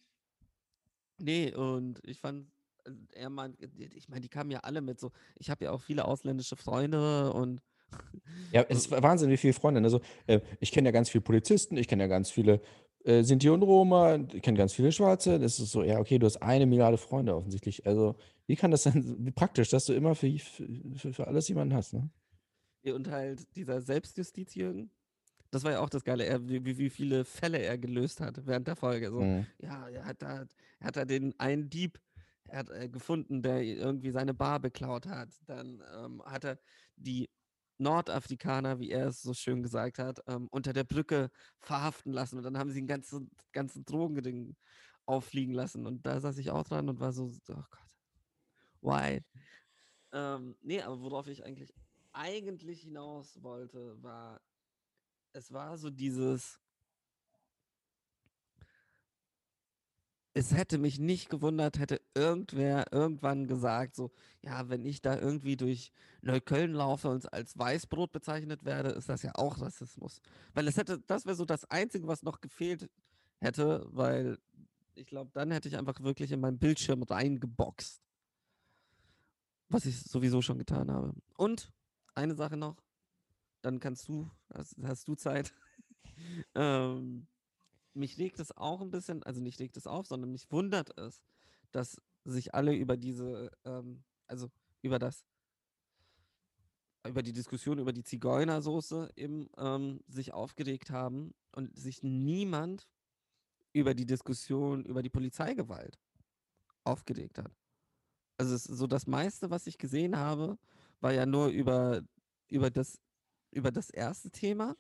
[1.17, 2.51] nee, und ich fand,
[2.85, 5.81] äh, er meint, ich meine, die kamen ja alle mit so, ich habe ja auch
[5.81, 7.61] viele ausländische Freunde und
[8.52, 9.82] Ja, es ist Wahnsinn, wie viele Freunde.
[9.82, 12.62] Also, äh, ich kenne ja ganz viele Polizisten, ich kenne ja ganz viele
[13.04, 15.39] äh, Sinti und Roma, ich kenne ganz viele Schwarze.
[15.39, 17.86] Das ist so, ja, okay, du hast eine Milliarde Freunde offensichtlich.
[17.86, 18.15] Also,
[18.47, 21.93] wie kann das denn, wie praktisch, dass du immer für, für, für alles jemanden hast,
[21.93, 22.10] ne?
[22.84, 24.91] Ja, Und halt dieser Selbstjustiz-Jürgen,
[25.52, 28.45] das war ja auch das Geile, er, wie, wie wie viele Fälle er gelöst hat
[28.45, 29.10] während der Folge.
[29.12, 29.45] So, Mhm.
[29.60, 30.45] ja, er hat da,
[30.80, 32.00] er hat da den einen Dieb
[32.50, 35.30] er hat, äh, gefunden, der irgendwie seine Bar beklaut hat.
[35.47, 36.60] Dann ähm, hat er
[36.95, 37.30] die
[37.77, 42.37] Nordafrikaner, wie er es so schön gesagt hat, ähm, unter der Brücke verhaften lassen.
[42.37, 44.55] Und dann haben sie den ganzen, ganzen Drogending
[45.05, 45.85] auffliegen lassen.
[45.85, 47.89] Und da saß ich auch dran und war so, oh Gott,
[48.81, 49.23] why?
[50.11, 51.73] Ähm, nee, aber worauf ich eigentlich
[52.17, 54.41] eigentlich hinaus wollte, war,
[55.33, 56.59] es war so dieses,
[60.38, 64.12] es hätte mich nicht gewundert, hätte irgendwer irgendwann gesagt, so,
[64.43, 69.23] ja, wenn ich da irgendwie durch Neukölln laufe und als Weißbrot bezeichnet werde, ist das
[69.23, 70.21] ja auch Rassismus.
[70.54, 72.88] Weil es hätte, das wäre so das Einzige, was noch gefehlt
[73.39, 74.38] hätte, weil
[74.93, 78.00] ich glaube, dann hätte ich einfach wirklich in meinen Bildschirm reingeboxt.
[79.69, 81.15] Was ich sowieso schon getan habe.
[81.36, 81.71] Und
[82.13, 82.78] eine Sache noch,
[83.63, 85.52] dann kannst du, hast, hast du Zeit.
[86.54, 87.26] ähm,
[87.97, 91.21] mich regt es auch ein bisschen, also nicht regt es auf, sondern mich wundert es,
[91.71, 94.49] dass sich alle über diese, ähm, also
[94.81, 95.25] über das,
[97.07, 102.88] über die Diskussion über die Zigeunersoße eben ähm, sich aufgeregt haben und sich niemand
[103.73, 105.97] über die Diskussion über die Polizeigewalt
[106.83, 107.51] aufgeregt hat.
[108.38, 110.57] Also so das meiste, was ich gesehen habe,
[110.99, 112.01] war ja nur über,
[112.49, 112.99] über, das,
[113.51, 114.75] über das erste Thema.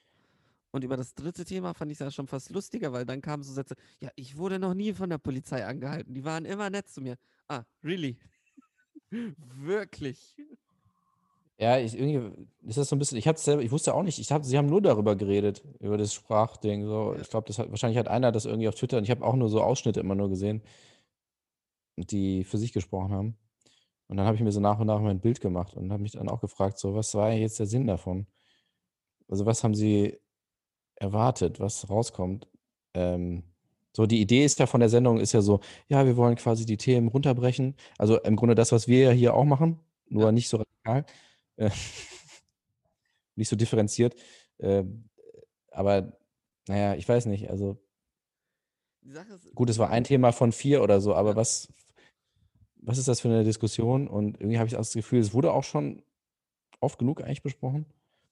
[0.71, 3.43] Und über das dritte Thema fand ich es ja schon fast lustiger, weil dann kamen
[3.43, 6.13] so Sätze, ja, ich wurde noch nie von der Polizei angehalten.
[6.13, 7.17] Die waren immer nett zu mir.
[7.47, 8.17] Ah, really?
[9.09, 10.35] Wirklich?
[11.59, 14.19] Ja, ich, irgendwie ist das so ein bisschen, ich hab's selber, ich wusste auch nicht,
[14.19, 16.85] ich hab, sie haben nur darüber geredet, über das Sprachding.
[16.85, 17.13] So.
[17.13, 17.21] Ja.
[17.21, 19.35] Ich glaube, das hat, wahrscheinlich hat einer das irgendwie auf Twitter und ich habe auch
[19.35, 20.61] nur so Ausschnitte immer nur gesehen,
[21.97, 23.37] die für sich gesprochen haben.
[24.07, 26.13] Und dann habe ich mir so nach und nach mein Bild gemacht und habe mich
[26.13, 28.27] dann auch gefragt, so, was war jetzt der Sinn davon?
[29.27, 30.17] Also, was haben sie
[30.99, 32.47] erwartet, was rauskommt?
[32.93, 33.43] Ähm,
[33.95, 36.65] so, die Idee ist ja von der Sendung, ist ja so, ja, wir wollen quasi
[36.65, 37.75] die Themen runterbrechen.
[37.97, 39.79] Also im Grunde das, was wir ja hier auch machen,
[40.09, 40.31] nur Ja.
[40.31, 41.05] nicht so radikal.
[41.57, 41.69] Äh,
[43.35, 44.15] nicht so differenziert.
[44.59, 45.09] Ähm,
[45.71, 46.17] aber
[46.67, 47.49] naja, ich weiß nicht.
[47.49, 47.77] Also
[49.55, 51.35] gut, es war ein Thema von vier oder so, aber Ja.
[51.35, 51.73] was,
[52.77, 54.07] was ist das für eine Diskussion?
[54.07, 56.03] Und irgendwie habe ich auch das Gefühl, es wurde auch schon
[56.79, 57.85] oft genug eigentlich besprochen.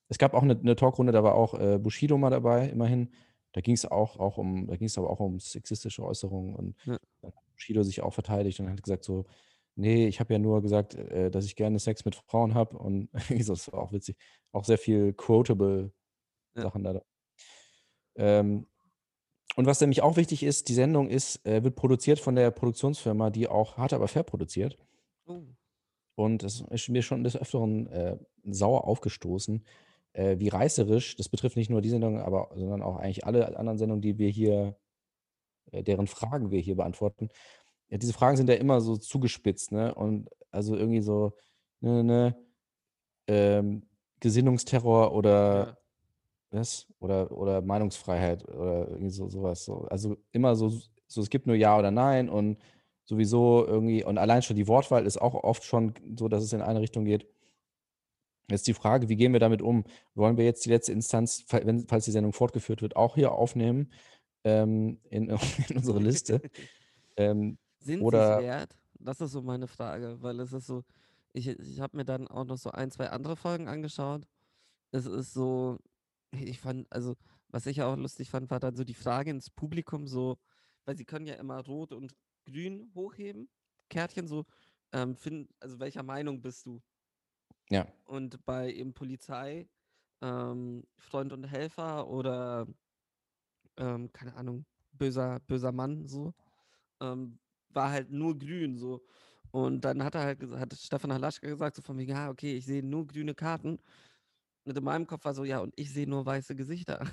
[0.10, 3.12] Es gab auch eine, eine Talkrunde, da war auch äh, Bushido mal dabei, immerhin.
[3.54, 6.76] Da ging es auch, auch um, da ging es aber auch um sexistische Äußerungen und
[6.86, 6.98] Ja.
[7.22, 9.26] dann hat Bushido sich auch verteidigt und hat gesagt so,
[9.76, 13.10] nee, ich habe ja nur gesagt, äh, dass ich gerne Sex mit Frauen habe und
[13.50, 14.18] das war auch witzig.
[14.52, 15.92] Auch sehr viel quotable
[16.56, 16.64] Ja.
[16.64, 17.02] Sachen da.
[18.16, 18.68] Ähm,
[19.56, 23.30] und was nämlich auch wichtig ist, die Sendung ist, äh, wird produziert von der Produktionsfirma,
[23.30, 24.78] die auch hart aber fair produziert.
[25.28, 25.56] oh,
[26.16, 29.66] Und es ist mir schon des Öfteren äh, sauer aufgestoßen,
[30.16, 33.78] äh, wie reißerisch, das betrifft nicht nur die Sendung, aber sondern auch eigentlich alle anderen
[33.78, 34.76] Sendungen, die wir hier,
[35.72, 37.30] äh, deren Fragen wir hier beantworten.
[37.90, 39.94] Ja, diese Fragen sind ja immer so zugespitzt, ne?
[39.94, 41.34] Und also irgendwie so,
[41.82, 42.36] ne, ne,
[43.28, 43.84] ähm,
[44.22, 45.78] Gesinnungsterror oder ja.
[46.52, 46.88] was?
[47.00, 49.66] Oder, oder Meinungsfreiheit oder irgendwie so sowas.
[49.66, 49.86] So.
[49.90, 50.72] Also immer so,
[51.08, 52.58] so, es gibt nur Ja oder Nein und
[53.04, 56.62] sowieso irgendwie, und allein schon die Wortwahl ist auch oft schon so, dass es in
[56.62, 57.28] eine Richtung geht.
[58.50, 59.86] Jetzt die Frage, wie gehen wir damit um?
[60.14, 63.92] Wollen wir jetzt die letzte Instanz, falls die Sendung fortgeführt wird, auch hier aufnehmen
[64.44, 65.30] ähm, in,
[65.70, 66.42] in unsere Liste?
[67.18, 68.78] Ähm, Sind Oder- sie es wert?
[69.00, 70.84] Das ist so meine Frage, weil es ist so,
[71.32, 74.28] ich, ich habe mir dann auch noch so ein, zwei andere Folgen angeschaut.
[74.92, 75.78] Es ist so,
[76.32, 77.16] ich fand, also,
[77.48, 80.38] was ich auch lustig fand, war dann so die Frage ins Publikum, so,
[80.84, 82.14] weil sie können ja immer rot und
[82.46, 83.48] grün hochheben,
[83.90, 84.46] Kärtchen so,
[84.92, 86.82] ähm, find, also welcher Meinung bist du?
[87.70, 89.68] Ja, Und bei eben Polizei,
[90.22, 92.68] ähm, Freund und Helfer oder,
[93.78, 96.34] ähm, keine Ahnung, böser, böser Mann, so,
[97.02, 99.06] ähm, war halt nur grün, so.
[99.52, 102.66] Und dann hat er halt, hat Stefan Halaschka gesagt, so von mir, ja, okay, ich
[102.66, 103.80] sehe nur grüne Karten.
[104.66, 107.06] Und in meinem Kopf war so, ja, und ich sehe nur weiße Gesichter.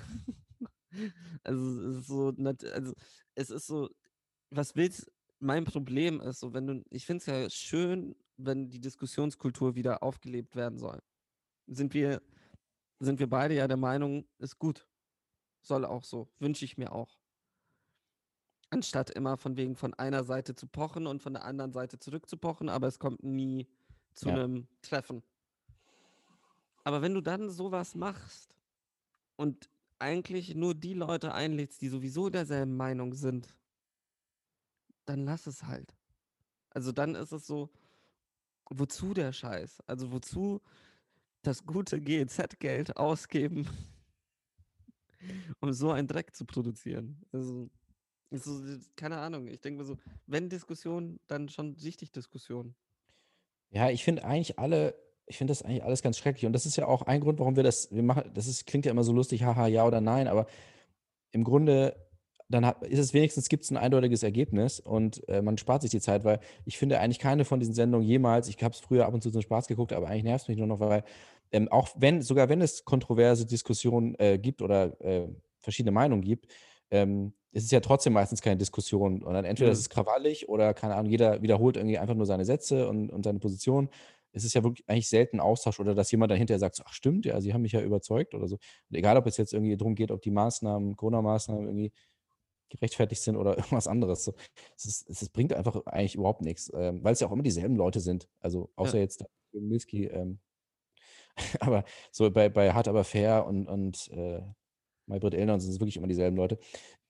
[1.43, 2.33] also, es ist so,
[2.73, 2.93] also,
[3.35, 3.89] es ist so,
[4.51, 5.11] was willst,
[5.43, 10.01] mein Problem ist so, wenn du, ich finde es ja schön, wenn die Diskussionskultur wieder
[10.01, 10.99] aufgelebt werden soll.
[11.67, 12.21] Sind wir,
[12.99, 14.87] sind wir beide ja der Meinung, ist gut.
[15.61, 16.29] Soll auch so.
[16.39, 17.17] Wünsche ich mir auch.
[18.69, 22.69] Anstatt immer von wegen von einer Seite zu pochen und von der anderen Seite zurückzupochen,
[22.69, 23.67] aber es kommt nie
[24.15, 24.35] zu Ja.
[24.35, 25.23] einem Treffen.
[26.83, 28.55] Aber wenn du dann sowas machst
[29.35, 33.55] und eigentlich nur die Leute einlädst, die sowieso derselben Meinung sind,
[35.05, 35.95] dann lass es halt.
[36.69, 37.69] Also dann ist es so,
[38.69, 39.81] wozu der Scheiß?
[39.85, 40.61] Also wozu
[41.43, 43.67] das gute GEZ-Geld ausgeben,
[45.59, 47.21] um so einen Dreck zu produzieren?
[47.31, 47.69] Also,
[48.31, 48.61] ist so,
[48.95, 52.73] keine Ahnung, ich denke mir so, wenn Diskussion, dann schon richtig Diskussion.
[53.69, 56.45] Ja, ich finde eigentlich alle, ich finde das eigentlich alles ganz schrecklich.
[56.45, 58.85] Und das ist ja auch ein Grund, warum wir das, wir machen, das ist, klingt
[58.85, 60.47] ja immer so lustig, haha, ja oder nein, aber
[61.31, 61.95] im Grunde,
[62.49, 66.01] dann ist es wenigstens, gibt es ein eindeutiges Ergebnis und äh, man spart sich die
[66.01, 69.13] Zeit, weil ich finde eigentlich keine von diesen Sendungen jemals, ich habe es früher ab
[69.13, 71.03] und zu zum Spaß geguckt, aber eigentlich nervt es mich nur noch, weil
[71.51, 75.27] ähm, auch wenn, sogar wenn es kontroverse Diskussionen äh, gibt oder äh,
[75.59, 76.47] verschiedene Meinungen gibt,
[76.91, 79.21] ähm, es ist ja trotzdem meistens keine Diskussion.
[79.23, 79.71] Und dann entweder Mhm.
[79.71, 83.23] ist es krawallig oder, keine Ahnung, jeder wiederholt irgendwie einfach nur seine Sätze und, und
[83.23, 83.89] seine Position.
[84.31, 86.93] Es ist ja wirklich eigentlich selten Austausch oder dass jemand dann hinterher sagt, so, ach
[86.93, 88.55] stimmt, ja, sie haben mich ja überzeugt oder so.
[88.89, 91.91] Und egal, ob es jetzt irgendwie darum geht, ob die Maßnahmen, Corona-Maßnahmen irgendwie
[92.73, 94.25] gerechtfertigt sind oder irgendwas anderes.
[94.25, 94.33] So,
[94.77, 97.75] es, ist, es, bringt einfach eigentlich überhaupt nichts, ähm, weil es ja auch immer dieselben
[97.75, 98.27] Leute sind.
[98.39, 100.05] Also außer jetzt der Milski.
[100.05, 100.39] Ähm,
[101.59, 104.41] aber so bei, bei Hart aber fair und, und äh,
[105.05, 106.59] Maybrit Illner sind es wirklich immer dieselben Leute.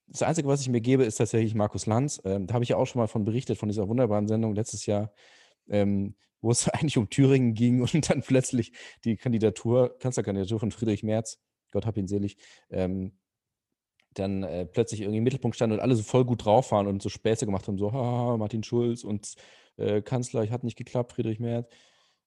[0.06, 2.20] Das Einzige, was ich mir gebe, ist tatsächlich Markus Lanz.
[2.24, 4.86] Ähm, da habe ich ja auch schon mal von berichtet, von dieser wunderbaren Sendung letztes
[4.86, 5.12] Jahr,
[5.68, 8.72] ähm, wo es eigentlich um Thüringen ging und dann plötzlich
[9.04, 11.38] die Kandidatur, Kanzlerkandidatur von Friedrich Merz,
[11.70, 12.36] Gott hab ihn selig,
[12.70, 13.18] ähm,
[14.14, 17.02] dann äh, plötzlich irgendwie im Mittelpunkt stand und alle so voll gut drauf waren und
[17.02, 19.34] so Späße gemacht haben, so, haha, Martin Schulz und
[19.76, 21.68] äh, Kanzler, hat nicht geklappt, Friedrich Merz.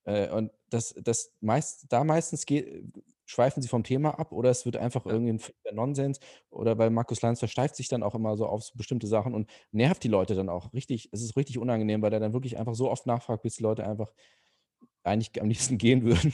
[0.05, 2.83] Äh, und das, das meist, da meistens geht,
[3.25, 5.11] schweifen sie vom Thema ab oder es wird einfach Ja.
[5.11, 5.31] irgendwie
[5.69, 6.19] ein Nonsens
[6.49, 9.49] oder weil Markus Lanz versteift sich dann auch immer so auf so bestimmte Sachen und
[9.71, 11.09] nervt die Leute dann auch richtig.
[11.11, 13.85] Es ist richtig unangenehm, weil er dann wirklich einfach so oft nachfragt, bis die Leute
[13.85, 14.11] einfach
[15.03, 16.33] eigentlich am liebsten gehen würden.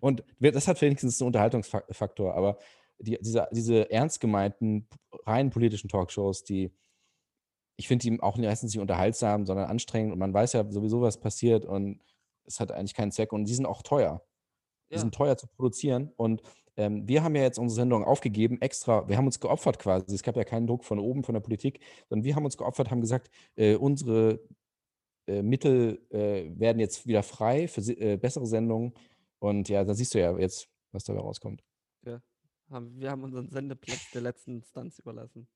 [0.00, 2.58] Und das hat wenigstens einen Unterhaltungsfaktor, aber
[2.98, 4.88] die, diese, diese ernst gemeinten,
[5.26, 6.72] rein politischen Talkshows, die,
[7.76, 11.18] ich finde die auch meistens nicht unterhaltsam, sondern anstrengend und man weiß ja sowieso, was
[11.20, 12.00] passiert und
[12.44, 14.22] es hat eigentlich keinen Zweck und die sind auch teuer.
[14.90, 15.00] Die Ja.
[15.00, 16.42] sind teuer zu produzieren und
[16.76, 20.14] ähm, wir haben ja jetzt unsere Sendung aufgegeben, extra, wir haben uns geopfert quasi.
[20.14, 22.90] Es gab ja keinen Druck von oben, von der Politik, sondern wir haben uns geopfert,
[22.90, 24.40] haben gesagt, äh, unsere
[25.28, 28.94] äh, Mittel äh, werden jetzt wieder frei für äh, bessere Sendungen
[29.40, 31.62] und ja, da siehst du ja jetzt, was dabei rauskommt.
[32.70, 35.48] Haben, wir haben unseren Sendeplatz der letzten Instanz überlassen.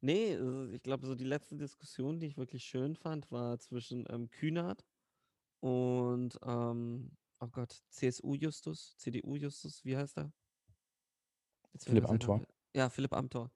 [0.00, 0.38] Nee,
[0.72, 4.86] ich glaube, so die letzte Diskussion, die ich wirklich schön fand, war zwischen ähm, Kühnert
[5.60, 10.32] und, ähm, oh Gott, CSU-Justus, CDU-Justus, wie heißt er?
[11.72, 12.42] Jetzt Philipp Amthor.
[12.74, 13.50] Ja, Philipp Amthor.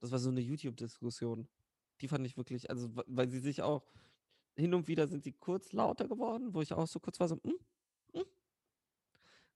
[0.00, 1.48] Das war so eine YouTube-Diskussion.
[2.00, 3.84] Die fand ich wirklich, also weil sie sich auch,
[4.56, 7.40] hin und wieder sind sie kurz lauter geworden, wo ich auch so kurz war, so,
[7.42, 7.58] hm.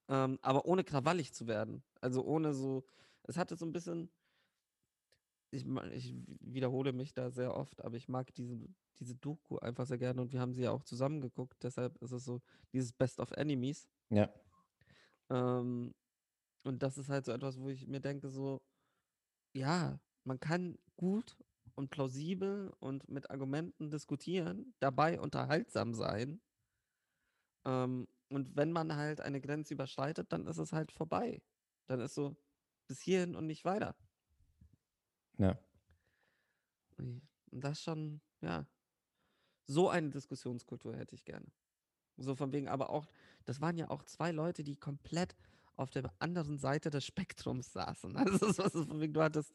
[0.09, 1.83] Ähm, aber ohne krawallig zu werden.
[2.01, 2.85] Also ohne so,
[3.25, 4.11] es hatte so ein bisschen,
[5.51, 8.59] ich, ich wiederhole mich da sehr oft, aber ich mag diese,
[8.99, 12.13] diese Doku einfach sehr gerne und wir haben sie ja auch zusammen geguckt, deshalb ist
[12.13, 12.41] es so
[12.73, 13.89] dieses Best of Enemies.
[14.11, 14.33] Ja,
[15.31, 15.95] Ähm,
[16.65, 18.63] und das ist halt so etwas, wo ich mir denke, so,
[19.55, 21.37] ja, man kann gut
[21.75, 26.41] und plausibel und mit Argumenten diskutieren, dabei unterhaltsam sein.
[27.65, 31.43] Ähm, und wenn man halt eine Grenze überschreitet, dann ist es halt vorbei.
[31.87, 32.37] Dann ist so
[32.87, 33.95] bis hierhin und nicht weiter.
[35.39, 35.59] ja.
[36.97, 38.67] Und das schon, ja,
[39.65, 41.47] so eine Diskussionskultur hätte ich gerne.
[42.17, 43.07] So von wegen, aber auch,
[43.45, 45.37] das waren ja auch zwei Leute, die komplett
[45.77, 48.17] auf der anderen Seite des Spektrums saßen.
[48.17, 49.55] Also das ist von wegen, du hattest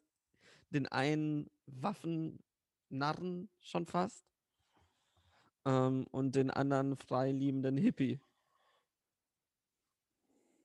[0.69, 4.25] den einen Waffennarren schon fast
[5.65, 8.19] ähm, und den anderen freiliebenden Hippie.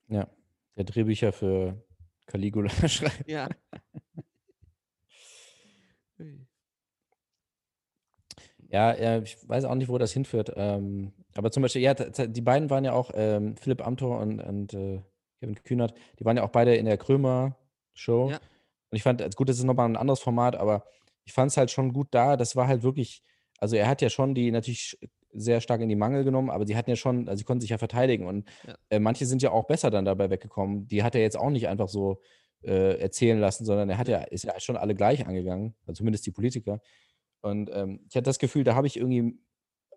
[0.09, 0.29] Ja,
[0.77, 1.83] der Drehbücher für
[2.27, 3.29] Caligula schreibt.
[3.29, 3.49] Ja.
[8.71, 10.53] Ja, ich weiß auch nicht, wo das hinführt.
[10.57, 14.75] Ähm, aber zum Beispiel, ja, die beiden waren ja auch, ähm, Philipp Amthor und, und
[14.75, 15.01] äh,
[15.41, 18.31] Kevin Kühnert, die waren ja auch beide in der Krömer-Show.
[18.31, 18.37] Ja.
[18.37, 20.85] Und ich fand, äh, gut, das ist nochmal ein anderes Format, aber
[21.25, 22.37] ich fand es halt schon gut da.
[22.37, 23.23] Das war halt wirklich,
[23.59, 24.99] also er hat ja schon die natürlich
[25.33, 27.71] sehr stark in die Mangel genommen, aber die hatten ja schon, also sie konnten sich
[27.71, 28.27] ja verteidigen.
[28.27, 28.77] Und Ja.
[28.91, 30.87] äh, manche sind ja auch besser dann dabei weggekommen.
[30.89, 32.21] Die hat er jetzt auch nicht einfach so
[32.63, 36.27] äh, erzählen lassen, sondern er hat ja, ist ja schon alle gleich angegangen, also zumindest
[36.27, 36.81] die Politiker.
[37.41, 39.39] Und ähm, ich hatte das Gefühl, da habe ich irgendwie,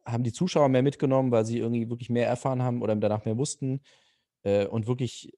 [0.06, 3.38] haben die Zuschauer mehr mitgenommen, weil sie irgendwie wirklich mehr erfahren haben oder danach mehr
[3.38, 3.82] wussten.
[4.44, 5.32] Äh, und wirklich,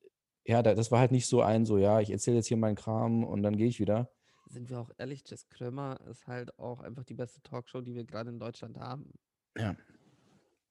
[0.45, 2.75] ja, da, das war halt nicht so ein, so, ja, ich erzähle jetzt hier meinen
[2.75, 4.10] Kram und dann gehe ich wieder.
[4.47, 8.03] Sind wir auch ehrlich, Jess Krömer ist halt auch einfach die beste Talkshow, die wir
[8.06, 9.13] gerade in Deutschland haben.
[9.57, 9.75] Ja.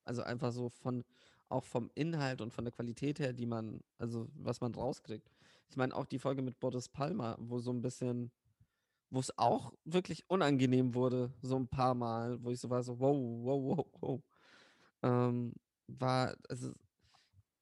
[0.05, 1.05] Also einfach so von,
[1.49, 5.31] auch vom Inhalt und von der Qualität her, die man, also was man rauskriegt.
[5.69, 8.33] Ich meine, auch die Folge mit Boris Palmer, wo so ein bisschen,
[9.11, 12.99] wo es auch wirklich unangenehm wurde, so ein paar Mal, wo ich so war, so,
[12.99, 14.23] wow, wow, wow, wow.
[15.03, 15.55] Ähm,
[15.87, 16.73] war, also,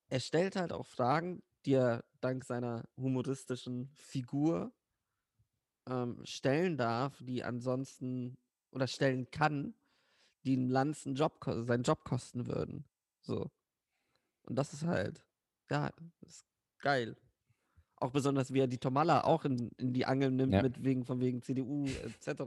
[0.08, 4.72] er stellt halt auch Fragen, die er dank seiner humoristischen Figur
[5.88, 8.36] ähm, stellen darf, die ansonsten
[8.70, 9.74] oder stellen kann,
[10.44, 12.84] die einen Lanz einen Job, seinen Job kosten würden.
[13.20, 13.50] So.
[14.44, 15.24] Und das ist halt,
[15.70, 15.90] ja,
[16.22, 16.44] ist
[16.80, 17.16] geil.
[17.96, 20.62] Auch besonders, wie er die Tomalla auch in, in die Angel nimmt, Ja.
[20.62, 22.42] mit wegen, von wegen CDU etc.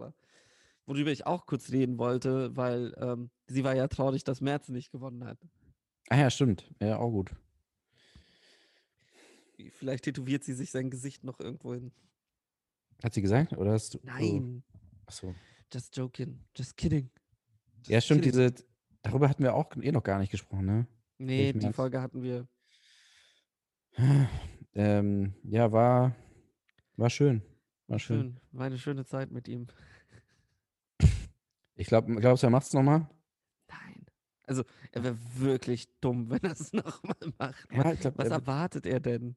[0.87, 4.91] Worüber ich auch kurz reden wollte, weil ähm, sie war ja traurig, dass Merz nicht
[4.91, 5.37] gewonnen hat.
[6.09, 6.69] Ah ja, stimmt.
[6.81, 7.31] Ja, auch gut.
[9.71, 11.91] Vielleicht tätowiert sie sich sein Gesicht noch irgendwo hin.
[13.03, 13.53] Hat sie gesagt?
[13.53, 13.99] Oder hast du.
[14.03, 14.73] Nein, Oh,
[15.05, 15.35] achso.
[15.71, 17.09] just joking, just kidding.
[17.87, 18.53] Ja, stimmt, diese.
[19.01, 20.87] Darüber hatten wir auch eh noch gar nicht gesprochen, ne?
[21.17, 21.75] Nee, ich die Merz.
[21.75, 22.47] Folge hatten wir.
[24.75, 26.15] Ähm, ja, war,
[26.97, 27.43] war schön.
[27.85, 28.21] War schön.
[28.21, 28.39] schön.
[28.53, 29.67] War eine schöne Zeit mit ihm.
[31.75, 33.07] Ich glaube, glaubst du, er macht's nochmal?
[33.67, 34.05] Nein.
[34.47, 37.67] Also, er wäre wirklich dumm, wenn er es nochmal macht.
[37.71, 39.35] Ja, glaub, Was er, erwartet er denn?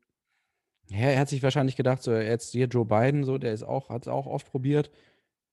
[0.89, 3.91] ja, er hat sich wahrscheinlich gedacht, so jetzt hier Joe Biden, so, der ist auch,
[3.91, 4.91] hat es auch oft probiert,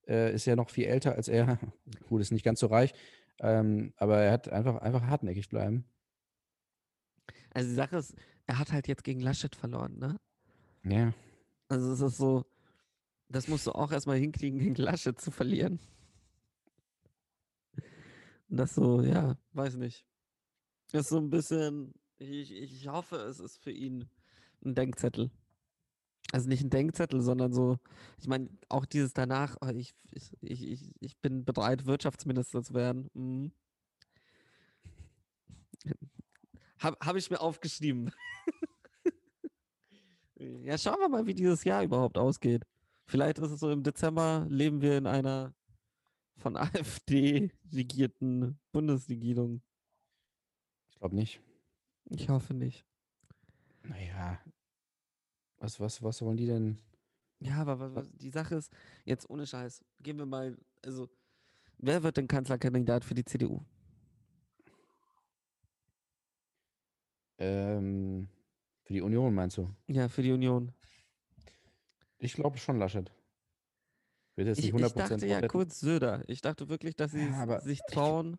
[0.08, 1.60] äh, ist ja noch viel älter als er.
[2.10, 2.94] Gut, ist nicht ganz so reich,
[3.40, 5.86] ähm, aber er hat einfach, einfach hartnäckig bleiben.
[7.54, 8.16] Also, die Sache ist,
[8.48, 10.20] er hat halt jetzt gegen Laschet verloren, ne?
[10.84, 11.14] Ja.
[11.70, 12.46] Also, es ist so,
[13.30, 15.80] das musst du auch erstmal hinkriegen, gegen Laschet zu verlieren.
[18.50, 20.06] Und das so, ja, weiß nicht.
[20.92, 24.08] Ist so ein bisschen, ich, ich hoffe, es ist für ihn
[24.64, 25.32] ein Denkzettel.
[26.32, 27.78] Also nicht ein Denkzettel, sondern so,
[28.20, 32.74] ich meine, auch dieses danach, oh, ich, ich, ich, ich- ich bin bereit, Wirtschaftsminister zu
[32.74, 33.10] werden.
[33.14, 33.52] Mhm.
[36.80, 38.12] Habe hab ich mir aufgeschrieben.
[40.38, 42.64] ja, schauen wir mal, wie dieses Jahr überhaupt ausgeht.
[43.06, 45.54] Vielleicht ist es so im Dezember, leben wir in einer
[46.38, 49.62] von AfD regierten Bundesregierung.
[50.90, 51.42] Ich glaube nicht.
[52.10, 52.86] Ich hoffe nicht.
[53.84, 54.40] Naja.
[55.64, 56.78] Was, was, was wollen die denn?
[57.40, 58.70] Ja, aber wa- wa- die Sache ist,
[59.06, 61.08] jetzt ohne Scheiß, gehen wir mal, also,
[61.78, 63.62] wer wird denn Kanzlerkandidat für die CDU?
[67.38, 68.28] Ähm,
[68.84, 69.74] für die Union meinst du?
[69.88, 70.74] Ja, für die Union.
[72.20, 73.10] Ich glaube schon Laschet.
[74.36, 76.24] Wird jetzt Ich, nicht 100% ich dachte ja kurz Söder.
[76.28, 78.36] Ich dachte wirklich, dass sie Ja, sich ich- trauen.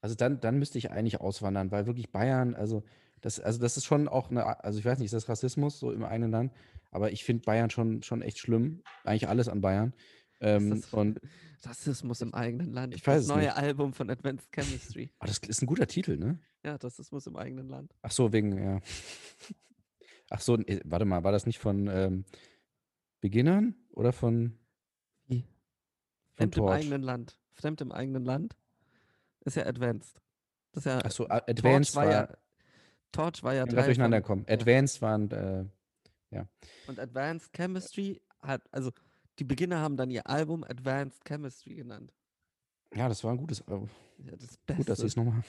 [0.00, 2.82] Also dann, dann müsste ich eigentlich auswandern, weil wirklich Bayern, also
[3.20, 5.90] das, also das ist schon auch eine, also ich weiß nicht, ist das Rassismus so
[5.92, 6.52] im eigenen Land,
[6.90, 8.82] aber ich finde Bayern schon, schon echt schlimm.
[9.04, 9.94] Eigentlich alles an Bayern.
[10.40, 11.20] Ähm, das- und
[11.64, 12.94] Rassismus im eigenen Land.
[12.94, 13.56] ich weiß das neue nicht.
[13.56, 15.10] Album von Advanced Chemistry.
[15.20, 16.38] oh, das ist ein guter Titel, ne?
[16.62, 17.94] Ja, Rassismus im eigenen Land.
[18.02, 18.80] Ach so, wegen, ja.
[20.30, 22.24] Ach so, äh, warte mal, war das nicht von ähm,
[23.20, 24.58] Beginnern oder von,
[25.26, 25.40] Wie?
[25.42, 25.48] von
[26.50, 26.74] Fremd im Torch?
[26.80, 27.38] eigenen Land.
[27.52, 28.56] Fremd im eigenen Land
[29.40, 30.20] ist ja Advanced.
[30.72, 32.36] Das ist ja, Ach so, A- Torch Advanced war war, ja,
[33.12, 34.54] Torch war ja ich Teil durcheinander ja.
[34.54, 35.64] Advanced waren, äh,
[36.86, 38.92] Und Advanced Chemistry hat, also
[39.38, 42.12] die Beginner haben dann ihr Album Advanced Chemistry genannt.
[42.94, 43.88] ja, das war ein gutes, Album.
[44.18, 45.06] Ja, das gut, dass Beste.
[45.06, 45.42] es nochmal.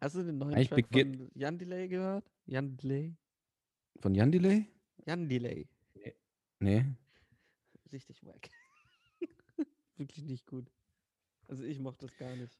[0.00, 2.30] Hast du den neuen Eigentlich Track von Jan Delay gehört?
[2.46, 3.14] Jan Delay?
[4.00, 4.66] Von Jan Delay?
[5.06, 5.68] Jan Delay.
[6.58, 6.86] Nee.
[7.92, 8.48] Richtig wack.
[9.96, 10.70] Wirklich nicht gut.
[11.48, 12.58] Also ich mochte das gar nicht.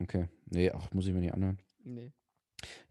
[0.00, 0.28] Okay.
[0.46, 1.58] Nee, ach, muss ich mir nicht anhören.
[1.84, 2.12] Nee.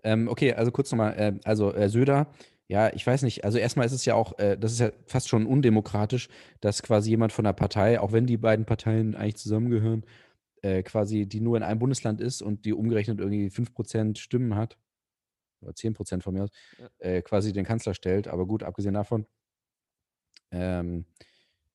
[0.04, 2.28] Ähm, okay, also kurz nochmal, äh, also äh, Söder,
[2.68, 5.28] ja, ich weiß nicht, also erstmal ist es ja auch, äh, das ist ja fast
[5.30, 6.30] schon undemokratisch,
[6.62, 10.06] dass quasi jemand von der Partei, auch wenn die beiden Parteien eigentlich zusammengehören,
[10.62, 14.78] äh, quasi die nur in einem Bundesland ist und die umgerechnet irgendwie 5% Stimmen hat,
[15.62, 16.90] oder 10% von mir aus, Ja.
[17.00, 18.28] äh, quasi den Kanzler stellt.
[18.28, 19.26] Aber gut, abgesehen davon,
[20.52, 21.06] ähm,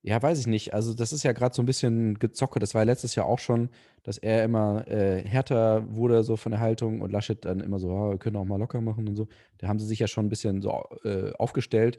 [0.07, 0.73] ja, weiß ich nicht.
[0.73, 2.61] Also, das ist ja gerade so ein bisschen Gezocke.
[2.61, 3.71] Das war ja letztes Jahr auch schon,
[4.05, 7.90] dass er immer äh, härter wurde, so von der Haltung und Laschet dann immer so,
[7.90, 9.27] ja, wir können auch mal locker machen und so.
[9.59, 11.99] Da haben sie sich ja schon ein bisschen so äh, aufgestellt.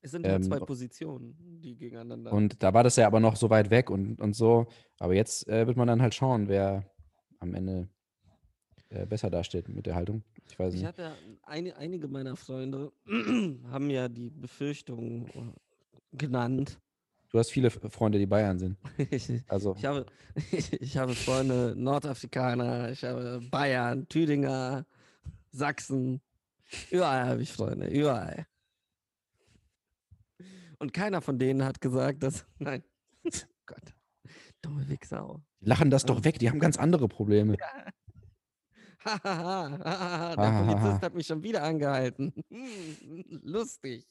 [0.00, 2.32] Es sind ja Ähm, zwei Positionen, die gegeneinander.
[2.32, 4.66] Und da war das ja aber noch so weit weg und, und so.
[4.98, 6.86] Aber jetzt äh, wird man dann halt schauen, wer
[7.38, 7.90] am Ende
[8.88, 10.24] äh, besser dasteht mit der Haltung.
[10.48, 10.88] Ich weiß ich nicht.
[10.88, 12.92] habe ja eine, einige meiner Freunde
[13.70, 15.28] haben ja die Befürchtung
[16.12, 16.80] genannt.
[17.32, 18.76] Du hast viele Freunde, die Bayern sind.
[19.10, 20.04] ich, Also, ich habe,
[20.52, 24.84] ich habe Freunde, Nordafrikaner, ich habe Bayern, Thüringer,
[25.50, 26.20] Sachsen.
[26.90, 28.46] Überall habe ich Freunde, überall.
[30.78, 32.44] Und keiner von denen hat gesagt, dass.
[32.58, 32.82] Nein.
[33.66, 33.94] Gott.
[34.60, 35.24] Dumme Wichser.
[35.24, 35.40] auch.
[35.60, 36.08] die lachen das Ah.
[36.08, 37.56] doch weg, die haben ganz andere Probleme.
[39.04, 41.02] Ha, Der Polizist ha.
[41.02, 42.32] hat mich schon wieder angehalten.
[42.50, 44.06] Hm, Lustig.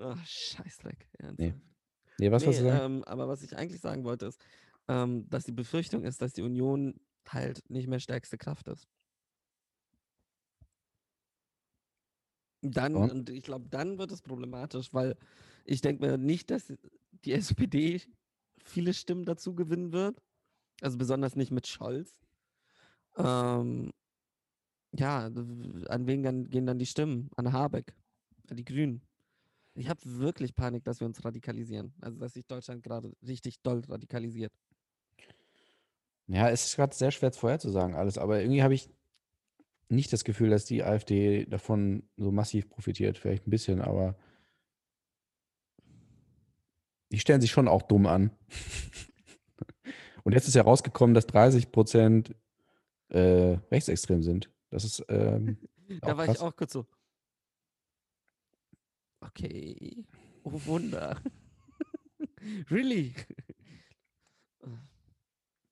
[0.00, 1.08] Oh, Scheißdreck.
[1.18, 1.60] Ernsthaft.
[2.18, 2.96] Nee, was nee, wolltest du sagen?
[2.96, 4.40] ähm, aber was ich eigentlich sagen wollte, ist,
[4.88, 8.88] ähm, dass die Befürchtung ist, dass die Union halt nicht mehr stärkste Kraft ist.
[12.62, 13.10] Dann, Und?
[13.10, 15.16] und ich glaube, dann wird es problematisch, weil
[15.64, 16.72] ich denke mir nicht, dass
[17.24, 18.02] die SPD
[18.58, 20.20] viele Stimmen dazu gewinnen wird.
[20.82, 22.18] Also besonders nicht mit Scholz.
[23.16, 23.92] Ähm,
[24.92, 27.30] ja, an wen gehen dann die Stimmen?
[27.36, 27.94] An Habeck,
[28.48, 29.02] an die Grünen.
[29.80, 31.94] Ich habe wirklich Panik, dass wir uns radikalisieren.
[32.00, 34.52] Also, dass sich Deutschland gerade richtig doll radikalisiert.
[36.26, 38.88] Ja, es ist gerade sehr schwer vorherzusagen alles, aber irgendwie habe ich
[39.88, 43.18] nicht das Gefühl, dass die AfD davon so massiv profitiert.
[43.18, 44.16] Vielleicht ein bisschen, aber
[47.10, 48.30] die stellen sich schon auch dumm an.
[50.22, 52.36] Und jetzt ist ja rausgekommen, dass 30 Prozent
[53.08, 54.50] äh, rechtsextrem sind.
[54.70, 55.56] Das ist ähm,
[56.00, 56.36] Da war krass.
[56.36, 56.86] ich auch kurz so.
[59.30, 60.04] Okay.
[60.42, 61.20] Oh Wunder.
[62.70, 63.14] really?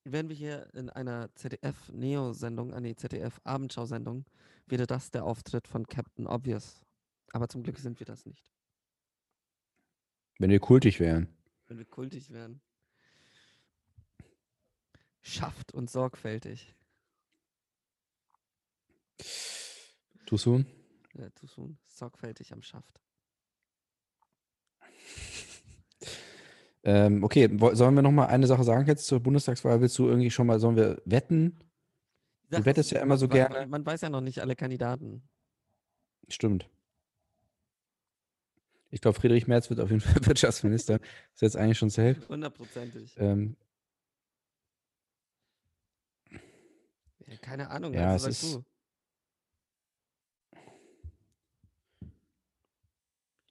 [0.04, 4.24] Wären wir hier in einer ZDF-Neo-Sendung, eine ZDF-Abendschau-Sendung,
[4.66, 6.80] wäre das der Auftritt von Captain Obvious.
[7.32, 8.50] Aber zum Glück sind wir das nicht,
[10.38, 11.28] Wenn wir kultig wären.
[11.66, 12.60] wenn wir kultig wären.
[15.20, 16.74] Schafft und sorgfältig.
[20.24, 20.64] Too soon?
[21.14, 21.76] Ja, too soon.
[21.88, 23.02] Sorgfältig am Schaft.
[26.84, 29.80] Ähm, okay, sollen wir noch mal eine Sache sagen jetzt zur Bundestagswahl?
[29.80, 31.58] Willst du irgendwie schon mal, sollen wir wetten?
[32.50, 33.66] Sache wettest ja immer so man, man- gerne.
[33.66, 35.22] Man weiß ja noch nicht alle Kandidaten.
[36.28, 36.68] Stimmt.
[38.90, 41.00] Ich glaube, Friedrich Merz wird auf jeden Fall Wirtschaftsminister.
[41.34, 42.16] Ist jetzt eigentlich schon safe.
[42.28, 43.14] Hundertprozentig.
[43.18, 43.56] Ähm,
[47.26, 48.64] Ja, keine Ahnung, Ja, also es ist- du.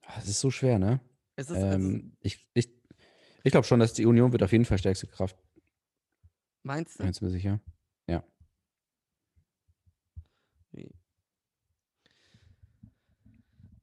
[0.04, 1.00] ah, es ist so schwer, ne?
[1.36, 2.70] Es ist also, Ähm, ich ich,
[3.48, 5.38] ich glaube schon, dass die Union wird auf jeden Fall stärkste Kraft.
[6.64, 7.04] meinst du?
[7.04, 7.60] Ganz mir sicher.
[10.72, 10.92] Wie?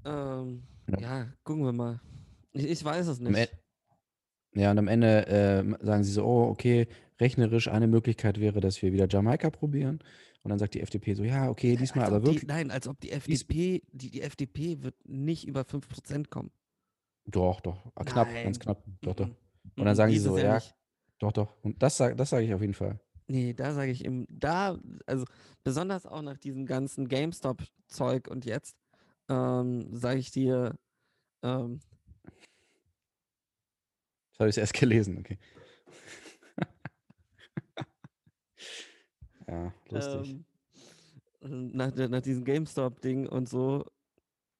[0.04, 1.00] Ähm, Ja.
[1.00, 1.32] ja.
[1.44, 2.00] gucken wir mal.
[2.52, 3.36] Ich, ich weiß es nicht.
[3.36, 3.48] E-
[4.60, 6.86] Ja, und am Ende ähm, sagen sie so, oh, okay,
[7.18, 10.00] rechnerisch eine Möglichkeit wäre, dass wir wieder Jamaika probieren.
[10.42, 12.46] Und dann sagt die FDP so, ja, okay, diesmal aber ob die, wirklich.
[12.46, 16.52] nein, als ob die FDP, die, die FDP wird nicht über 5% kommen.
[17.24, 18.62] Doch, doch, ah, knapp, ganz Nein.
[18.62, 19.30] knapp, doch, doch.
[19.78, 20.74] Und dann Mhm, sagen die so, ja, nicht.
[21.18, 21.54] doch, doch.
[21.62, 23.00] Und das, das sage ich auf jeden Fall.
[23.26, 25.24] Nee, da sage ich im, da, also
[25.62, 28.76] besonders auch nach diesem ganzen GameStop-Zeug und jetzt,
[29.30, 30.76] ähm, sage ich dir,
[31.42, 31.80] ähm,
[34.32, 35.38] Das habe ich erst gelesen, okay.
[39.48, 40.30] ja, lustig.
[40.30, 40.44] ähm,
[41.40, 43.84] nach, nach diesem GameStop-Ding und so,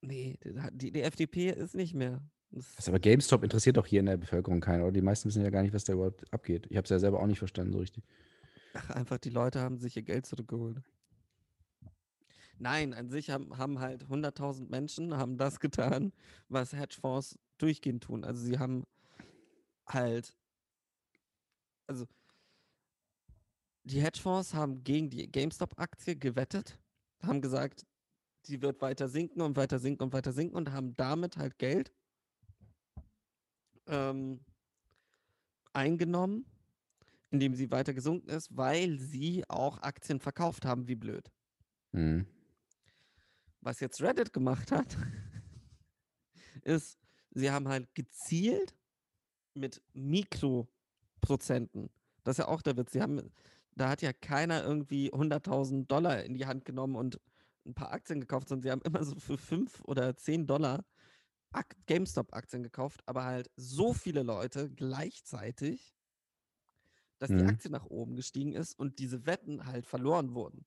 [0.03, 0.39] nee,
[0.73, 2.23] die, die FDP ist nicht mehr.
[2.55, 4.93] Das, Was, aber GameStop interessiert doch hier in der Bevölkerung keinen, oder?
[4.93, 6.67] Die meisten wissen ja gar nicht, was da überhaupt abgeht.
[6.71, 8.05] Ich habe es ja selber auch nicht verstanden, so richtig.
[8.75, 10.81] ach, einfach die Leute haben sich ihr Geld zurückgeholt.
[12.59, 16.13] Nein, an sich haben, haben halt 100.000 Menschen haben das getan,
[16.49, 18.25] was Hedgefonds durchgehend tun.
[18.25, 18.85] Also sie haben
[19.89, 20.37] halt,
[21.89, 22.07] also
[23.83, 26.79] die Hedgefonds haben gegen die GameStop-Aktie gewettet,
[27.23, 27.85] haben gesagt,
[28.47, 31.93] die wird weiter sinken und weiter sinken und weiter sinken und haben damit halt Geld
[33.87, 34.41] ähm,
[35.73, 36.47] eingenommen,
[37.31, 41.31] indem sie weiter gesunken ist, weil sie auch Aktien verkauft haben, wie blöd.
[41.93, 42.27] Mhm.
[43.61, 44.97] Was jetzt Reddit gemacht hat,
[46.63, 46.99] ist,
[47.31, 48.75] sie haben halt gezielt
[49.55, 51.91] mit Mikroprozenten.
[52.25, 52.93] Das ist ja auch der Witz.
[52.93, 53.33] Sie haben,
[53.75, 57.21] da hat ja keiner irgendwie 100.000 Dollar in die Hand genommen und
[57.67, 60.85] ein paar Aktien gekauft, sondern sie haben immer so für 5 oder 10 Dollar
[61.87, 65.97] GameStop-Aktien gekauft, aber halt so viele Leute gleichzeitig,
[67.19, 67.47] dass die Mhm.
[67.47, 70.67] Aktie nach oben gestiegen ist und diese Wetten halt verloren wurden.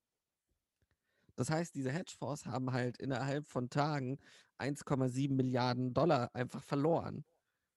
[1.36, 4.18] Das heißt, diese Hedgefonds haben halt innerhalb von Tagen
[4.58, 7.24] 1,7 Milliarden Dollar einfach verloren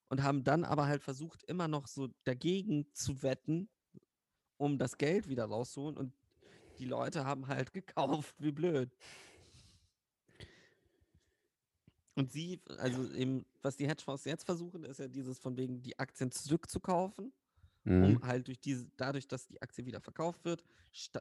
[0.10, 3.70] und haben dann aber halt versucht, immer noch so dagegen zu wetten,
[4.58, 5.98] um das Geld wieder rauszuholen.
[5.98, 6.16] Und
[6.80, 8.96] die Leute haben halt gekauft, wie blöd.
[12.22, 15.98] Und sie, also eben, was die Hedgefonds jetzt versuchen, ist ja dieses von wegen, die
[16.00, 17.34] Aktien zurückzukaufen
[17.84, 18.04] Mhm.
[18.04, 20.64] um halt durch diese, dadurch, dass die Aktie wieder verkauft wird,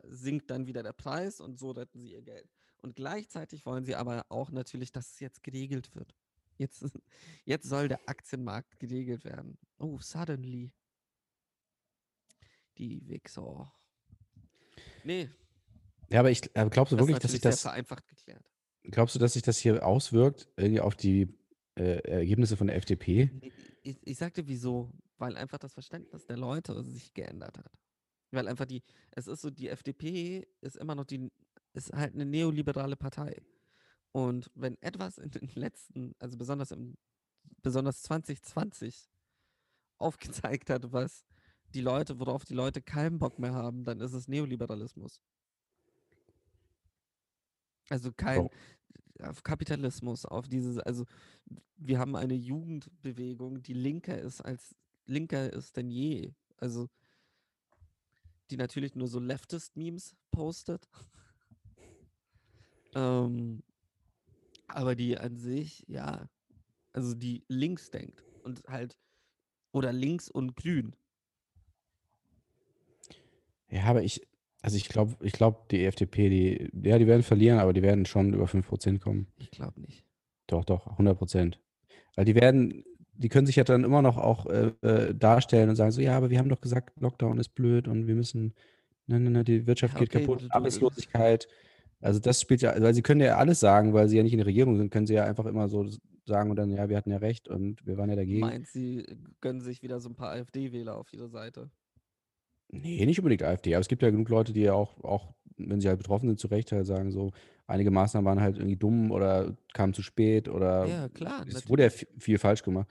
[0.04, 2.50] sinkt dann wieder der Preis und so retten sie ihr Geld.
[2.82, 6.14] Und gleichzeitig wollen sie aber auch natürlich, dass es jetzt geregelt wird.
[6.58, 6.84] Jetzt,
[7.44, 9.56] jetzt soll der Aktienmarkt geregelt werden.
[9.78, 10.72] Oh, suddenly.
[12.76, 13.72] Die Wichser.
[15.04, 15.30] Nee,
[16.10, 18.49] Ja, aber ich aber glaubst du das wirklich, dass sich das, vereinfacht geklärt.
[18.84, 21.34] Glaubst du, dass sich das hier auswirkt, irgendwie auf die
[21.76, 23.30] äh, Ergebnisse von der FDP?
[23.82, 27.72] Ich, ich sagte wieso, weil einfach das Verständnis der Leute sich geändert hat.
[28.30, 31.30] Weil einfach die, es ist so, die FDP ist immer noch die,
[31.72, 33.42] ist halt eine neoliberale Partei.
[34.12, 36.96] Und wenn etwas in den letzten, also besonders im,
[37.62, 39.08] besonders 2020
[39.98, 41.24] aufgezeigt hat, was
[41.74, 45.20] die Leute, worauf die Leute keinen Bock mehr haben, dann ist es Neoliberalismus.
[47.90, 48.48] Also kein,
[49.22, 51.04] auf Kapitalismus, auf dieses, also
[51.76, 54.74] wir haben eine Jugendbewegung, die linker ist als
[55.06, 56.32] linker ist denn je.
[56.56, 56.88] Also
[58.50, 60.88] die natürlich nur so Leftist-Memes postet.
[62.94, 63.62] ähm,
[64.68, 66.28] aber die an sich, ja,
[66.92, 68.96] also die links denkt und halt,
[69.72, 70.94] oder links und grün.
[73.68, 74.26] Ja, aber ich,
[74.62, 78.06] also ich glaube, ich glaube, die FDP, die, ja, die werden verlieren, aber die werden
[78.06, 79.26] schon über 5% kommen.
[79.38, 80.04] Ich glaube nicht.
[80.46, 81.60] Doch, doch, 100%.
[82.16, 82.84] Weil die werden,
[83.14, 86.16] die können sich ja dann immer noch auch äh, äh, darstellen und sagen so, ja,
[86.16, 88.54] aber wir haben doch gesagt, Lockdown ist blöd und wir müssen,
[89.06, 91.48] ne, ne, ne, die Wirtschaft Ja, geht okay, kaputt, du- du- Arbeitslosigkeit.
[92.00, 94.38] Also das spielt ja, weil sie können ja alles sagen, weil sie ja nicht in
[94.38, 95.86] der Regierung sind, können sie ja einfach immer so
[96.24, 98.40] sagen und dann, ja, wir hatten ja recht und wir waren ja dagegen.
[98.40, 99.04] Meint, sie
[99.40, 101.70] gönnen sich wieder so ein paar AfD-Wähler auf ihre Seite.
[102.72, 105.80] Nee, nicht unbedingt AfD, aber es gibt ja genug Leute, die ja auch, auch wenn
[105.80, 107.32] sie halt betroffen sind, zu Recht halt sagen, so,
[107.66, 111.84] einige Maßnahmen waren halt irgendwie dumm oder kamen zu spät oder Ja, klar, es wurde
[111.84, 112.88] ja viel falsch gemacht.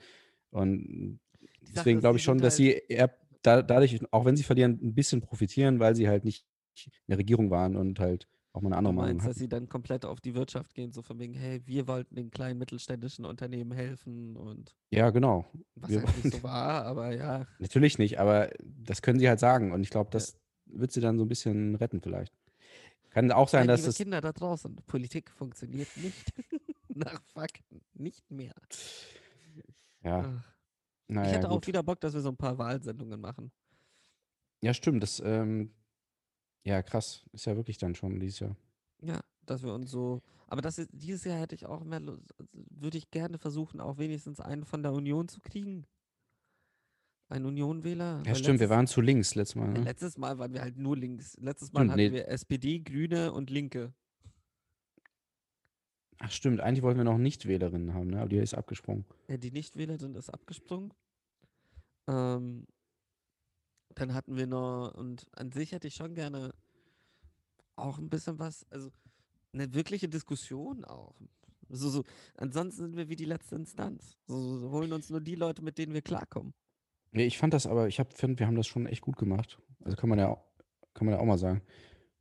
[0.50, 1.18] Und
[1.62, 4.78] Die deswegen glaube ich schon, dass halt- sie eher da, dadurch, auch wenn sie verlieren,
[4.82, 6.44] ein bisschen profitieren, weil sie halt nicht
[6.86, 9.38] in der Regierung waren und halt auch mal eine Du andere Meinung meinst, dass hatten.
[9.38, 12.58] sie dann komplett auf die Wirtschaft gehen, so von wegen, hey, wir wollten den kleinen
[12.58, 15.46] mittelständischen Unternehmen helfen und Ja, genau.
[15.76, 17.46] was Wir halt nicht so war, aber ja.
[17.58, 20.12] Natürlich nicht, aber das können sie halt sagen und ich glaube, Ja.
[20.12, 20.36] das
[20.66, 22.32] wird sie dann so ein bisschen retten vielleicht.
[23.10, 26.32] Kann auch sein, Nein, dass liebe es Kinder da draußen, Politik funktioniert nicht
[26.88, 28.54] nach Fakten, nicht mehr.
[30.02, 30.54] ja, Ach,
[31.08, 31.66] ich naja, hätte auch gut.
[31.66, 33.50] wieder Bock, dass wir so ein paar Wahlsendungen machen.
[34.62, 35.72] Ja, stimmt, das ähm,
[36.64, 38.56] ja krass, ist ja wirklich dann schon dieses Jahr.
[39.02, 40.22] Ja, dass wir uns so.
[40.46, 43.80] Aber das ist, dieses Jahr hätte ich auch mehr, Lust- also würde ich gerne versuchen,
[43.80, 45.86] auch wenigstens einen von der Union zu kriegen.
[47.28, 48.22] Ein Union-Wähler.
[48.26, 49.68] Ja, stimmt, wir letztes- waren zu links letztes Mal.
[49.72, 49.80] Ne?
[49.84, 51.36] letztes Mal waren wir halt nur links.
[51.38, 52.12] Letztes Mal Stimmt, hatten nee.
[52.12, 53.94] wir SPD, Grüne und Linke.
[56.18, 58.20] Ach stimmt, eigentlich wollten wir noch Nichtwählerinnen haben, ne?
[58.20, 59.06] aber die ist abgesprungen.
[59.28, 60.92] Ja, die Nichtwähler sind ist abgesprungen.
[62.08, 62.66] Ähm,
[63.94, 66.52] dann hatten wir noch, und an sich hätte ich schon gerne
[67.76, 68.90] auch ein bisschen was, also
[69.52, 71.14] eine wirkliche Diskussion auch.
[71.68, 72.04] So, so,
[72.36, 74.16] ansonsten sind wir wie die letzte Instanz.
[74.26, 76.52] So, so holen uns nur die Leute, mit denen wir klarkommen.
[77.12, 79.58] Nee, ich fand das aber, ich finde, wir haben das schon echt gut gemacht.
[79.84, 80.44] Also kann man ja, auch-
[80.94, 81.62] kann man ja auch mal sagen.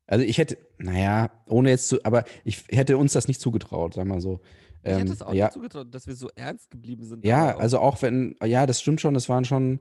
[0.08, 4.10] Also ich hätte, naja, ohne jetzt zu, aber ich hätte uns das nicht zugetraut, sagen
[4.10, 4.40] wir mal so.
[4.82, 7.26] Ich hätte Ähm, es auch ja, nicht zugetraut, dass wir so ernst geblieben sind.
[7.26, 9.80] ja, also auch wenn, ja, das stimmt schon, das waren schon,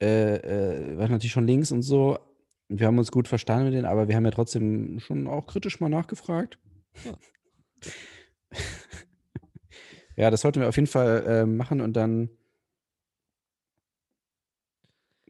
[0.00, 2.18] äh, äh, waren natürlich schon links und so.
[2.68, 5.80] Wir haben uns gut verstanden mit denen, aber wir haben ja trotzdem schon auch kritisch
[5.80, 6.58] mal nachgefragt.
[7.04, 7.18] Ja.
[10.16, 12.30] ja, das sollten wir auf jeden Fall äh, machen und dann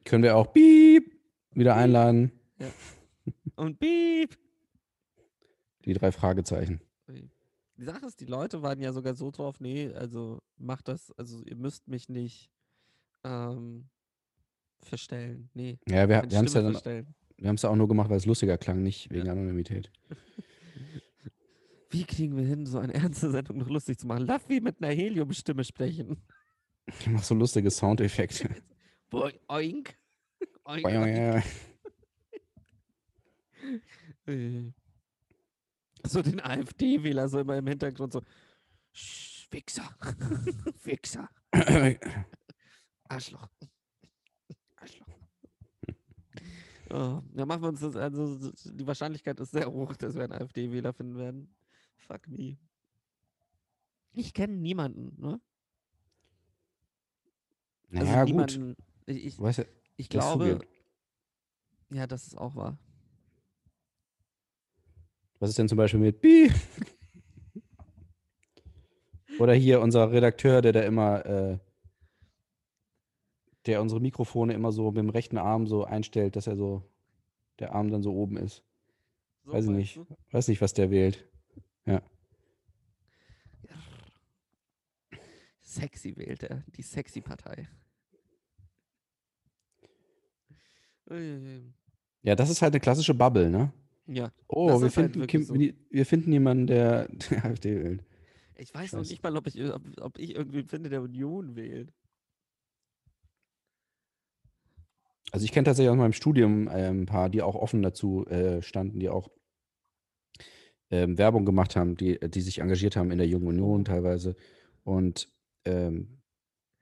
[0.05, 1.15] können wir auch Piep
[1.53, 2.33] wieder einladen.
[3.57, 4.37] Und piep!
[5.85, 6.81] Die drei Fragezeichen.
[7.77, 11.43] Die Sache ist, die Leute waren ja sogar so drauf, nee, also macht das, also
[11.45, 12.51] ihr müsst mich nicht
[13.25, 13.89] ähm,
[14.85, 15.51] verstellen.
[15.55, 17.15] Nee, Ja, wir, wir haben es ja dann, verstellen.
[17.37, 19.33] wir haben es ja auch nur gemacht, weil es lustiger klang, nicht wegen Ja.
[19.33, 19.91] Anonymität.
[21.91, 24.27] Wie kriegen wir hin, so eine ernste Sendung noch lustig zu machen?
[24.27, 26.23] Lass wie mit einer Heliumstimme sprechen.
[26.87, 28.49] Ich mach so lustige Soundeffekte.
[29.11, 29.97] Boing, oink.
[30.65, 31.45] oink, oink.
[36.07, 38.21] So den AfD-Wähler so immer im Hintergrund so.
[38.93, 39.89] "Sch, Wichser.
[40.83, 41.31] Wichser.
[43.09, 43.49] Arschloch.
[46.95, 50.33] Oh, ja, machen wir uns das, also die Wahrscheinlichkeit ist sehr hoch, dass wir einen
[50.33, 51.53] AfD-Wähler finden werden.
[51.97, 52.57] Fuck me.
[54.13, 55.41] Ich kenne niemanden, ne?
[57.89, 58.29] naja, gut.
[58.29, 58.77] niemanden.
[59.07, 59.67] Ich, ich, Weißt du,
[59.97, 60.61] ich glaube,
[61.91, 62.79] ja, das ist auch wahr.
[65.41, 66.53] Was ist denn zum Beispiel mit Bi?
[69.41, 71.59] Oder hier unser Redakteur, der da immer, äh,
[73.67, 76.83] der unsere Mikrofone immer so mit dem rechten Arm so einstellt, dass er so,
[77.59, 78.63] der Arm dann so oben ist.
[79.45, 79.97] So Weiß ich nicht.
[79.97, 80.07] du?
[80.31, 81.25] Weiß nicht, was der wählt.
[85.61, 87.69] Sexy wählt er, die sexy Partei.
[92.23, 93.73] Ja, das ist halt eine klassische Bubble, ne?
[94.07, 98.05] Ja, Oh, wir halt finden, wirklich Kim, wir- wir finden jemanden, der die AfD wählt.
[98.57, 99.13] ich weiß noch Scheiße.
[99.13, 101.93] nicht mal, ob ich, ob, ob ich irgendwen finde, der Union wählt.
[105.33, 108.63] Also ich kenne tatsächlich aus meinem Studium äh, ein paar, die auch offen dazu äh,
[108.63, 109.31] standen, die auch
[110.91, 113.85] ähm, Werbung gemacht haben, die, die sich engagiert haben in der Jungen Union Oh.
[113.85, 114.37] teilweise.
[114.85, 115.29] Und
[115.65, 116.21] ähm,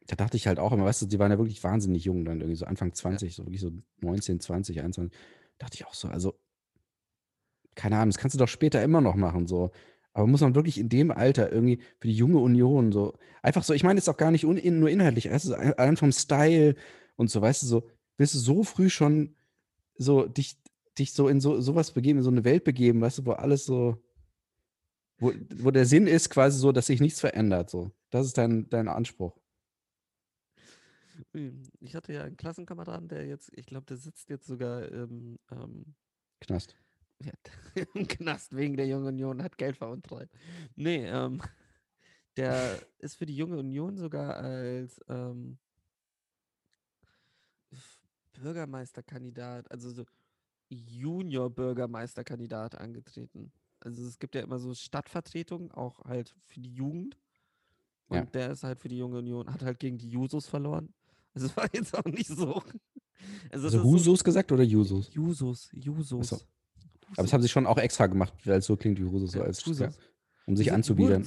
[0.07, 2.41] da dachte ich halt auch immer, weißt du, die waren ja wirklich wahnsinnig jung dann,
[2.41, 3.71] irgendwie so Anfang 20, so wirklich so
[4.01, 5.19] 19, 20, 21.
[5.59, 6.35] Dachte ich auch so, also,
[7.75, 9.71] keine Ahnung, das kannst du doch später immer noch machen, so.
[10.15, 13.73] Aber muss man wirklich in dem Alter irgendwie für die junge Union so, einfach so,
[13.73, 16.75] ich meine jetzt auch gar nicht un, in, nur inhaltlich, du, allein vom Style
[17.17, 19.35] und so, weißt du, so, willst du so früh schon
[19.97, 20.59] so dich,
[20.99, 23.65] dich so in so sowas begeben, in so eine Welt begeben, weißt du, wo alles
[23.65, 24.03] so,
[25.19, 27.91] wo, wo der Sinn ist quasi so, dass sich nichts verändert, so.
[28.11, 29.37] Das ist dein, dein Anspruch.
[31.35, 35.39] Ui, Ich hatte ja einen Klassenkameraden, der jetzt, ich glaube, der sitzt jetzt sogar im,
[35.51, 35.95] ähm,
[36.41, 36.75] Knast.
[37.21, 37.33] ja,
[37.95, 40.29] im Knast wegen der Jungen Union, hat Geld veruntreut.
[40.75, 41.41] Nee, ähm,
[42.37, 45.59] Der ist für die Junge Union sogar als ähm,
[48.43, 50.05] Bürgermeisterkandidat, also so
[50.69, 53.53] Junior-Bürgermeisterkandidat angetreten.
[53.81, 57.17] Also es gibt ja immer so Stadtvertretungen, auch halt für die Jugend.
[58.09, 58.25] Und Ja.
[58.27, 60.93] der ist halt für die Junge Union, hat halt gegen die Jusos verloren.
[61.35, 62.55] Also es war jetzt auch nicht so.
[63.51, 65.13] Also, Also ist so- Husos gesagt oder Jusos?
[65.15, 66.33] Jusos, Jusos.
[67.17, 69.39] Aber das haben sie schon auch extra gemacht, weil es so klingt wie Husos, so
[69.41, 69.99] Ja, als, Jusos.
[70.47, 71.23] um sich anzubiedern.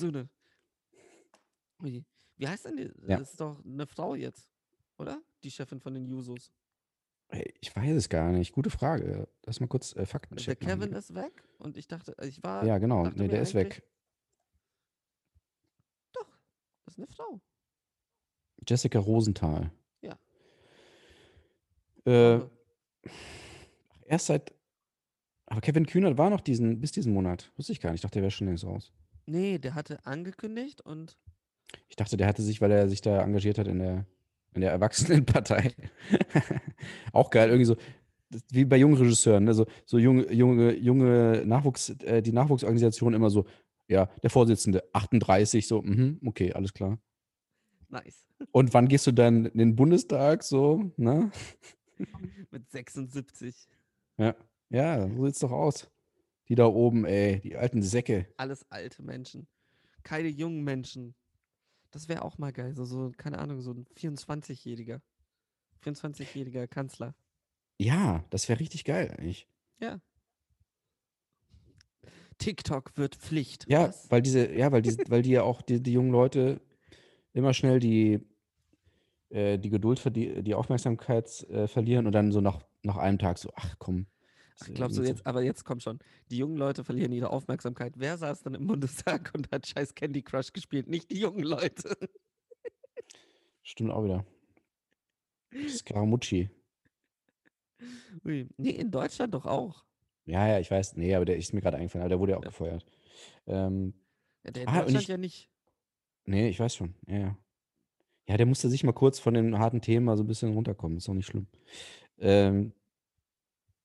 [2.38, 2.92] Wie heißt denn die?
[3.08, 3.18] Ja.
[3.20, 4.50] Das ist doch eine Frau jetzt,
[4.98, 5.22] oder?
[5.44, 6.52] Die Chefin von den Jusos.
[7.60, 8.54] Ich weiß es gar nicht.
[8.54, 9.28] Gute Frage.
[9.46, 10.68] Lass mal kurz äh, Fakten Also Der checken.
[10.68, 12.64] Kevin ist weg und ich dachte, ich war.
[12.66, 13.08] Ja, genau.
[13.08, 13.84] Nee, der ist weg.
[16.14, 16.28] Doch,
[16.86, 17.42] das ist eine Frau.
[18.68, 19.72] Jessica Rosenthal.
[20.02, 20.18] Ja.
[22.06, 22.50] Äh, Frau.
[24.06, 24.54] erst seit.
[25.48, 27.52] Aber Kevin Kühnert war noch diesen, bis diesen Monat.
[27.56, 28.00] Wusste ich gar nicht.
[28.00, 28.94] Ich dachte, der wäre schon längst raus.
[29.28, 31.18] Nee, der hatte angekündigt und
[31.88, 34.06] Ich dachte, der hatte sich, weil er sich da engagiert hat in der,
[34.56, 35.74] in der Erwachsenenpartei.
[37.12, 37.76] Auch geil, irgendwie so,
[38.50, 39.54] wie bei jungen Regisseuren, ne?
[39.54, 43.46] so, so junge, junge, junge Nachwuchs, äh, die Nachwuchsorganisation immer so,
[43.88, 46.98] ja, der Vorsitzende, 38, so, mhm, okay, alles klar.
[47.90, 48.26] nice.
[48.52, 51.32] Und wann gehst du dann in den Bundestag, so, ne?
[52.52, 53.68] Mit 76.
[54.18, 54.36] Ja,
[54.70, 55.90] ja, so sieht's doch aus.
[56.48, 58.28] Die da oben, ey, die alten Säcke.
[58.38, 59.48] Alles alte Menschen.
[60.04, 61.16] Keine jungen Menschen.
[61.96, 62.76] Das wäre auch mal geil.
[62.76, 65.00] So, so, keine Ahnung, so ein 24-Jähriger.
[65.82, 67.16] 24-jähriger Kanzler.
[67.78, 69.48] Ja, das wäre richtig geil eigentlich.
[69.80, 70.02] Ja.
[72.38, 73.66] TikTok wird Pflicht.
[73.70, 74.12] Ja, Was?
[74.12, 76.60] weil diese, ja, weil die, weil die ja auch, die, die jungen Leute
[77.32, 78.20] immer schnell die,
[79.30, 83.38] äh, die Geduld, verdie- die Aufmerksamkeit äh, verlieren und dann so nach, nach einem Tag
[83.38, 84.08] so, ach komm.
[84.62, 86.00] Ach, glaubst du jetzt aber jetzt kommt schon.
[86.32, 87.94] Die jungen Leute verlieren ihre Aufmerksamkeit.
[87.98, 90.88] Wer saß dann im Bundestag und hat scheiß Candy Crush gespielt?
[90.88, 91.98] Nicht die jungen Leute.
[93.64, 94.26] Stimmt auch wieder.
[95.68, 96.50] Scaramucci.
[98.26, 98.48] Ui.
[98.58, 99.84] Nee, in Deutschland doch auch.
[100.26, 100.96] Ja, ja, ich weiß.
[100.96, 102.50] Nee, aber der ist mir gerade eingefallen, aber der wurde ja auch Ja.
[102.50, 102.86] gefeuert.
[103.48, 103.94] Ähm,
[104.44, 105.50] Ja, der in Ah, Deutschland ich- ja nicht.
[106.26, 106.96] nee, ich weiß schon.
[107.08, 107.38] Ja, ja.
[108.28, 110.98] Ja, der musste sich mal kurz von den harten Themen mal so ein bisschen runterkommen.
[110.98, 111.48] Ist doch nicht schlimm.
[112.18, 112.74] Ähm,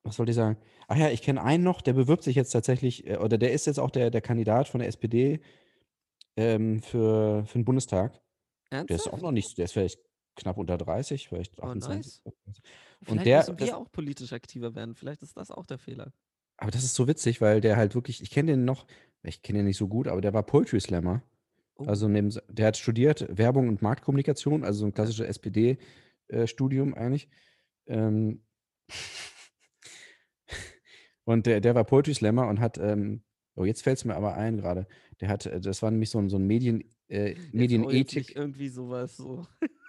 [0.02, 0.56] was wollte ich sagen?
[0.88, 3.66] Ach ja, ich kenne einen noch, der bewirbt sich jetzt tatsächlich, äh, oder der ist
[3.66, 5.40] jetzt auch der, der Kandidat von der SPD
[6.36, 8.12] ähm, für, für den Bundestag.
[8.72, 9.14] Der ist Ernsthaft?
[9.14, 10.00] auch noch nicht, der ist vielleicht
[10.36, 12.22] knapp unter 30, vielleicht Oh, 28.
[13.02, 14.94] Vielleicht der- müssen wir das- auch politisch aktiver werden.
[14.94, 16.12] Vielleicht ist das auch der Fehler.
[16.56, 18.86] Aber das ist so witzig, weil der halt wirklich, ich kenne den noch,
[19.22, 21.22] ich kenne den nicht so gut, aber der war Poetry Slammer.
[21.76, 27.28] Oh, Also neben, der hat studiert Werbung und Marktkommunikation, also so ein klassisches SPD-Studium eigentlich.
[27.86, 28.42] Ähm,
[31.30, 33.22] und der, der war Poetry Slammer und hat, ähm,
[33.56, 34.86] oh, jetzt fällt es mir aber ein gerade,
[35.20, 38.34] der hat, äh, das war nämlich so ein, so ein Medien, äh, Medienethik.
[38.36, 39.46] irgendwie sowas so.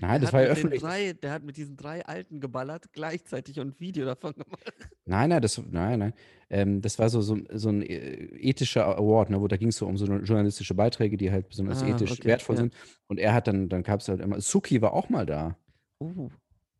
[0.00, 0.80] Nein, Der das war ja öffentlich.
[0.82, 4.72] Drei, der hat mit diesen drei Alten geballert, gleichzeitig und ein Video davon gemacht.
[5.04, 6.12] Nein, nein, das, nein, nein.
[6.48, 9.76] Ähm, das war so, so, so ein äh, ethischer Award, ne, wo da ging es
[9.76, 12.62] so um so journalistische Beiträge, die halt besonders Ah, ethisch okay, wertvoll ja.
[12.62, 12.74] sind.
[13.08, 15.56] Und er hat dann, dann gab es halt immer, Suki war auch mal da.
[15.98, 16.30] Oh,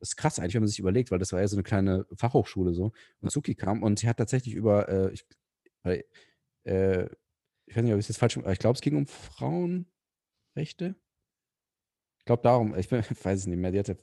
[0.00, 2.06] Das ist krass eigentlich, wenn man sich überlegt, weil das war ja so eine kleine
[2.16, 2.92] Fachhochschule so.
[3.20, 5.26] Und Suki kam und sie hat tatsächlich über, äh, ich,
[6.64, 7.04] äh,
[7.66, 10.96] ich weiß nicht, ob ich es jetzt falsch, ich glaube, es ging um Frauenrechte.
[12.18, 13.94] Ich glaube darum, ich, weiß es nicht mehr, die hat ja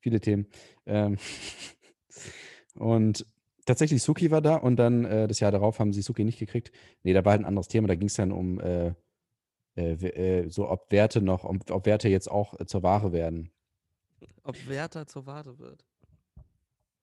[0.00, 0.46] viele Themen.
[0.86, 1.18] Ähm,
[2.74, 3.26] und
[3.66, 6.72] tatsächlich Suki war da und dann äh, das Jahr darauf haben sie Suki nicht gekriegt.
[7.02, 8.94] Nee, da war halt ein anderes Thema, da ging es dann um äh,
[9.76, 13.50] äh, äh, so, ob Werte noch, ob, ob Werte jetzt auch äh, zur Ware werden.
[14.42, 15.84] Ob Werther zur Ware wird.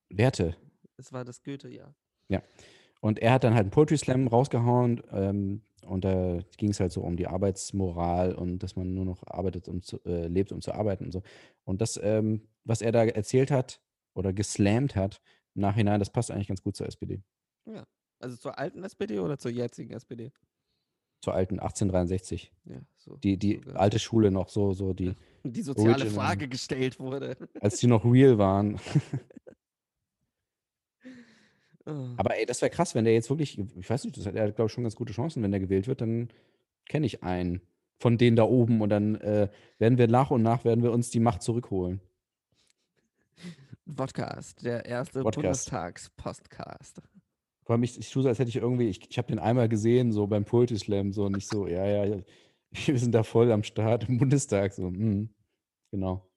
[0.10, 0.56] Werte,
[0.98, 1.94] Es war das Goethe-Jahr.
[3.02, 6.92] Und er hat dann halt einen Poetry Slam rausgehauen ähm, und da ging es halt
[6.92, 10.62] so um die Arbeitsmoral und dass man nur noch arbeitet, um zu, äh, lebt, um
[10.62, 11.22] zu arbeiten und so.
[11.64, 13.82] Und das, ähm, was er da erzählt hat
[14.14, 15.22] oder geslammt hat,
[15.56, 17.24] im Nachhinein, das passt eigentlich ganz gut zur SPD.
[18.20, 20.32] Also zur alten SPD oder zur jetzigen SPD?
[21.22, 22.52] Zur alten 1863.
[22.66, 23.18] Ja, so.
[23.18, 23.78] Die, die sogar.
[23.78, 26.14] alte Schule noch so, so die, Die soziale Original.
[26.14, 27.38] Frage gestellt wurde.
[27.62, 28.80] als die noch real waren.
[31.86, 32.10] Oh.
[32.18, 34.52] Aber ey, das wäre krass, wenn der jetzt wirklich, ich weiß nicht, das hat er,
[34.52, 36.30] glaube ich, schon ganz gute Chancen, wenn der gewählt wird, dann
[36.88, 37.62] kenne ich einen
[38.00, 41.10] von denen da oben und dann äh, werden wir nach und nach, werden wir uns
[41.10, 42.00] die Macht zurückholen.
[43.94, 45.70] Podcast, der erste Podcast.
[45.70, 47.02] Bundestags-Postcast.
[47.64, 49.68] Vor allem, ich, ich tue so, als hätte ich irgendwie, ich, ich habe den einmal
[49.68, 52.18] gesehen, so beim Poetry Slam, so nicht so, ja, ja, ja,
[52.88, 55.30] wir sind da voll am Start im Bundestag, so, mhm,
[55.92, 56.30] genau.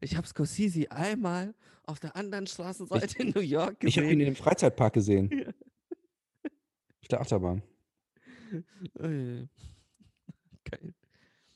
[0.00, 4.20] Ich habe Scorsese einmal auf der anderen Straßenseite in New York Ich habe ihn gesehen.
[4.20, 5.48] in dem Freizeitpark gesehen, Ja.
[7.00, 7.62] auf der Achterbahn.
[9.00, 9.48] Ui.
[10.64, 10.94] Geil.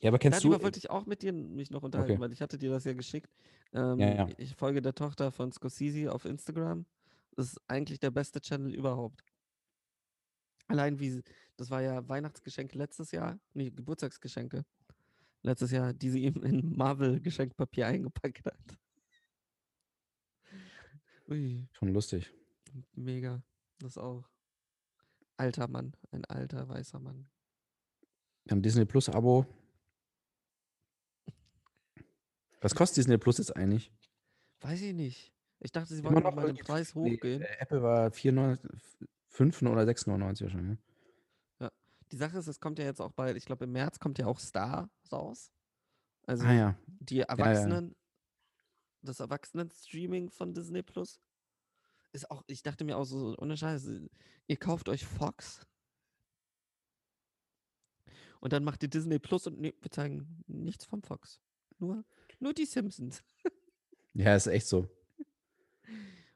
[0.01, 0.63] Ja, aber kennst Darüber du.
[0.63, 2.21] wollte ich auch mit dir mich noch unterhalten, Okay.
[2.21, 3.29] weil ich hatte dir das ja geschickt.
[3.73, 4.29] Ähm, Ja, ja.
[4.37, 6.85] Ich folge der Tochter von Scorsese auf Instagram.
[7.35, 9.23] Das ist eigentlich der beste Channel überhaupt.
[10.67, 11.21] Allein wie,
[11.59, 14.65] das war ja Weihnachtsgeschenk letztes Jahr, nee, Geburtstagsgeschenke.
[15.41, 18.77] Letztes Jahr, die sie ihm in Marvel-Geschenkpapier eingepackt hat.
[21.27, 22.33] Ui, Schon lustig.
[22.93, 23.43] mega.
[23.79, 24.27] Das auch.
[25.37, 27.29] Alter Mann, ein alter weißer Mann.
[28.45, 29.45] Wir haben Disney Plus Abo.
[32.61, 33.91] Was kostet Disney Plus jetzt eigentlich?
[34.61, 35.33] Weiß ich nicht.
[35.59, 37.41] Ich dachte, sie Immer wollten noch mal den Preis hochgehen.
[37.41, 40.79] Apple war 5 oder 6,99 wahrscheinlich.
[42.09, 42.11] Ne?
[42.11, 44.25] Die Sache ist, es kommt ja jetzt auch bald, ich glaube im März kommt ja
[44.27, 45.51] auch Star raus.
[46.25, 46.79] Also Ah ja.
[46.85, 47.95] die Erwachsenen,
[49.01, 51.19] das Erwachsenen-Streaming von Disney Plus
[52.11, 54.09] ist auch, ich dachte mir auch so, ohne Scheiße,
[54.47, 55.65] ihr kauft euch Fox
[58.41, 61.39] und dann macht ihr Disney Plus und nee, wir zeigen nichts vom Fox.
[61.77, 62.03] Nur,
[62.39, 63.23] nur die Simpsons.
[64.13, 64.89] Ja, ist echt so.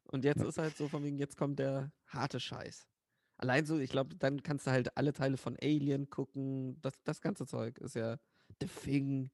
[0.05, 0.47] Und jetzt Ja.
[0.47, 2.87] ist halt so von wegen, jetzt kommt der harte Scheiß.
[3.43, 6.79] Allein so, ich glaube, dann kannst du halt alle Teile von Alien gucken.
[6.81, 8.17] Das, das ganze Zeug ist ja
[8.61, 9.31] The Thing.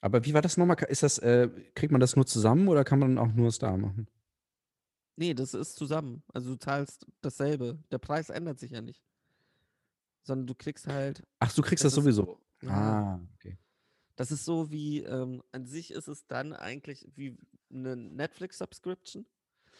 [0.00, 0.78] Aber wie war das nochmal?
[0.88, 4.08] Ist das, äh, kriegt man das nur zusammen oder kann man auch nur Star machen?
[5.16, 6.22] Nee, das ist zusammen.
[6.32, 7.78] Also du zahlst dasselbe.
[7.90, 9.04] Der Preis ändert sich ja nicht.
[10.22, 11.22] Sondern du kriegst halt.
[11.38, 12.40] Ach, du kriegst Das das, ist- sowieso.
[12.62, 13.58] Ja, Ah, okay.
[14.16, 17.36] Das ist so wie, ähm, an sich ist es dann eigentlich wie
[17.70, 19.26] eine Netflix-Subscription.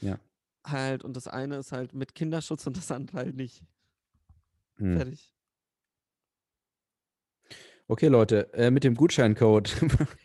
[0.02, 0.18] Ja.
[0.64, 3.64] Halt, und das eine ist halt mit Kinderschutz und das andere halt nicht.
[4.76, 4.96] Hm.
[4.96, 5.34] Fertig.
[7.88, 9.74] Okay, Leute, äh, mit dem Gutscheincode.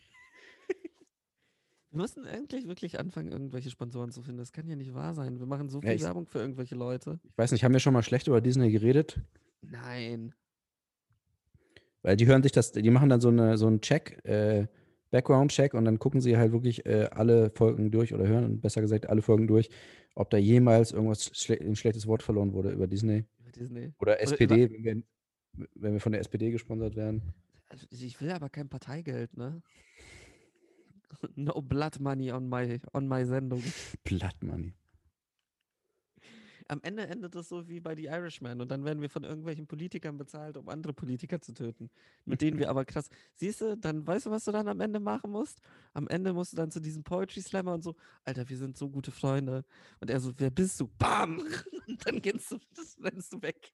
[1.90, 4.38] Wir müssen endlich wirklich anfangen, irgendwelche Sponsoren zu finden.
[4.40, 5.40] Das kann ja nicht wahr sein.
[5.40, 7.20] Wir machen so Ja, viel ich- Werbung für irgendwelche Leute.
[7.24, 9.20] ich weiß nicht, haben wir schon mal schlecht über Disney geredet?
[9.62, 10.36] Nein.
[12.04, 14.68] Weil die hören sich das, die machen dann so, eine, so einen Check, äh,
[15.10, 19.08] Background-Check und dann gucken sie halt wirklich äh, alle Folgen durch oder hören, besser gesagt,
[19.10, 19.70] alle Folgen durch,
[20.18, 23.26] ob da jemals irgendwas schle ein schlechtes Wort verloren wurde über Disney.
[23.39, 23.93] Über Disney.
[23.99, 27.22] Oder SPD, wenn wir, wenn wir von der SPD gesponsert werden.
[27.70, 29.61] Also ich will aber kein Parteigeld, ne?
[31.36, 33.63] No blood money on my, on my Sendung.
[34.03, 34.74] Blood Money.
[36.70, 39.68] Am Ende endet es so wie bei The Irishman und dann werden wir von irgendwelchen
[39.68, 41.89] Politikern bezahlt, um andere Politiker zu töten.
[42.26, 43.09] Mit denen wir aber krass.
[43.36, 45.61] Siehst du, dann weißt du, was du dann am Ende machen musst?
[45.93, 47.95] Am Ende musst du dann zu diesem Poetry Slammer und so,
[48.26, 49.63] Alter, wir sind so gute Freunde.
[49.99, 50.89] Und er so, wer bist du?
[50.97, 51.39] Bam!
[51.88, 53.74] Und dann gehst du, das rennst du weg.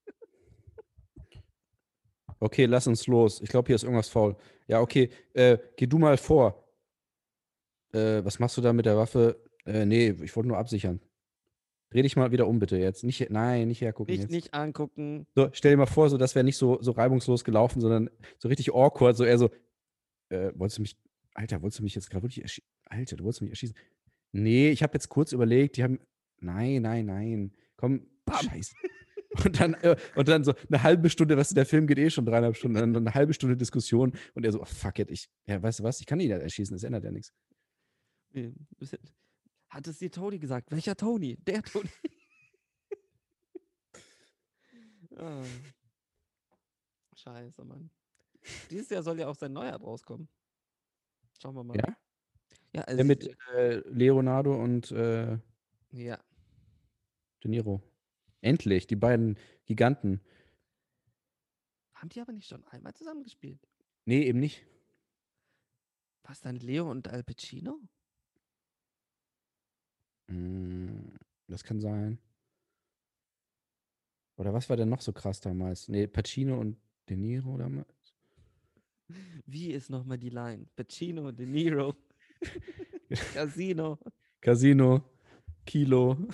[2.39, 3.41] Okay, lass uns los.
[3.41, 4.35] Ich glaube, hier ist irgendwas faul.
[4.67, 6.63] Ja, okay, äh, geh du mal vor.
[7.93, 9.41] Äh, was machst du da mit der Waffe?
[9.65, 10.99] Äh, nee, ich wollte nur absichern.
[11.93, 13.03] Dreh dich mal wieder um, bitte jetzt.
[13.03, 14.31] Nicht, nein, nicht hergucken Nicht, jetzt.
[14.31, 15.27] nicht angucken.
[15.35, 18.47] So, stell dir mal vor, so, das wäre nicht so, so reibungslos gelaufen, sondern so
[18.47, 19.51] richtig awkward, so eher so,
[20.29, 20.97] äh, wolltest du mich,
[21.35, 22.67] Alter, wolltest du mich jetzt gerade wirklich erschießen?
[22.85, 23.75] Alter, du wolltest mich erschießen.
[24.31, 25.99] Nee, ich habe jetzt kurz überlegt, die haben,
[26.39, 28.41] nein, nein, nein, komm, Bam.
[28.41, 28.73] scheiße.
[29.45, 32.11] Und dann, äh, und dann so eine halbe Stunde, weißt du, der Film geht eh
[32.11, 35.27] schon dreieinhalb Stunden, dann eine halbe Stunde Diskussion und er so, oh, fuck it, ich,
[35.47, 37.33] ja, weißt du was, ich kann ihn ja erschießen, das ändert ja nichts.
[39.73, 40.69] Hat es dir Tony gesagt?
[40.69, 41.35] Welcher Tony?
[41.47, 41.89] Der Tony.
[45.17, 45.43] ah.
[47.15, 47.89] Scheiße, Mann.
[48.69, 50.29] Dieses Jahr soll ja auch sein neuer rauskommen.
[51.41, 51.75] Schauen wir mal.
[51.75, 51.97] Ja?
[52.75, 55.39] Ja, also Der mit äh, Leonardo und äh,
[55.91, 56.19] ja.
[57.43, 57.81] De Niro.
[58.41, 60.21] Endlich, die beiden Giganten.
[61.95, 63.67] Haben die aber nicht schon einmal zusammengespielt?
[64.05, 64.67] Nee, eben nicht.
[66.21, 67.79] Was dann Leo und Al Pacino?
[70.27, 71.15] Mm,
[71.47, 72.17] Das kann sein.
[74.37, 75.87] Oder was war denn noch so krass damals?
[75.89, 76.77] Nee, Pacino und
[77.09, 78.15] De Niro damals?
[79.45, 80.65] Wie ist nochmal die Line?
[80.75, 81.93] Pacino, De Niro,
[83.33, 83.99] Casino.
[84.41, 85.03] Casino,
[85.65, 86.17] Kilo.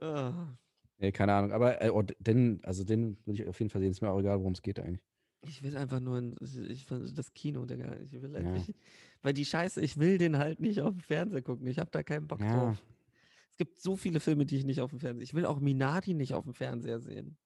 [0.00, 0.56] Ah.
[0.98, 1.52] Nee, keine Ahnung.
[1.52, 3.90] Aber äh, oh, den, also den würde ich auf jeden Fall sehen.
[3.90, 5.02] Ist mir auch egal, worum es geht eigentlich.
[5.44, 6.36] Ich will einfach nur ein,
[6.68, 7.96] ich- will das Kino, Digga.
[8.00, 8.38] Ich will Ja.
[8.38, 8.74] endlich,
[9.22, 11.66] weil die Scheiße, ich will den halt nicht auf dem Fernseher gucken.
[11.66, 12.66] Ich habe da keinen Bock Ja.
[12.66, 12.82] drauf.
[13.50, 15.22] Es gibt so viele Filme, die ich nicht auf dem Fernseher.
[15.22, 17.36] Ich will auch Minati nicht auf dem Fernseher sehen.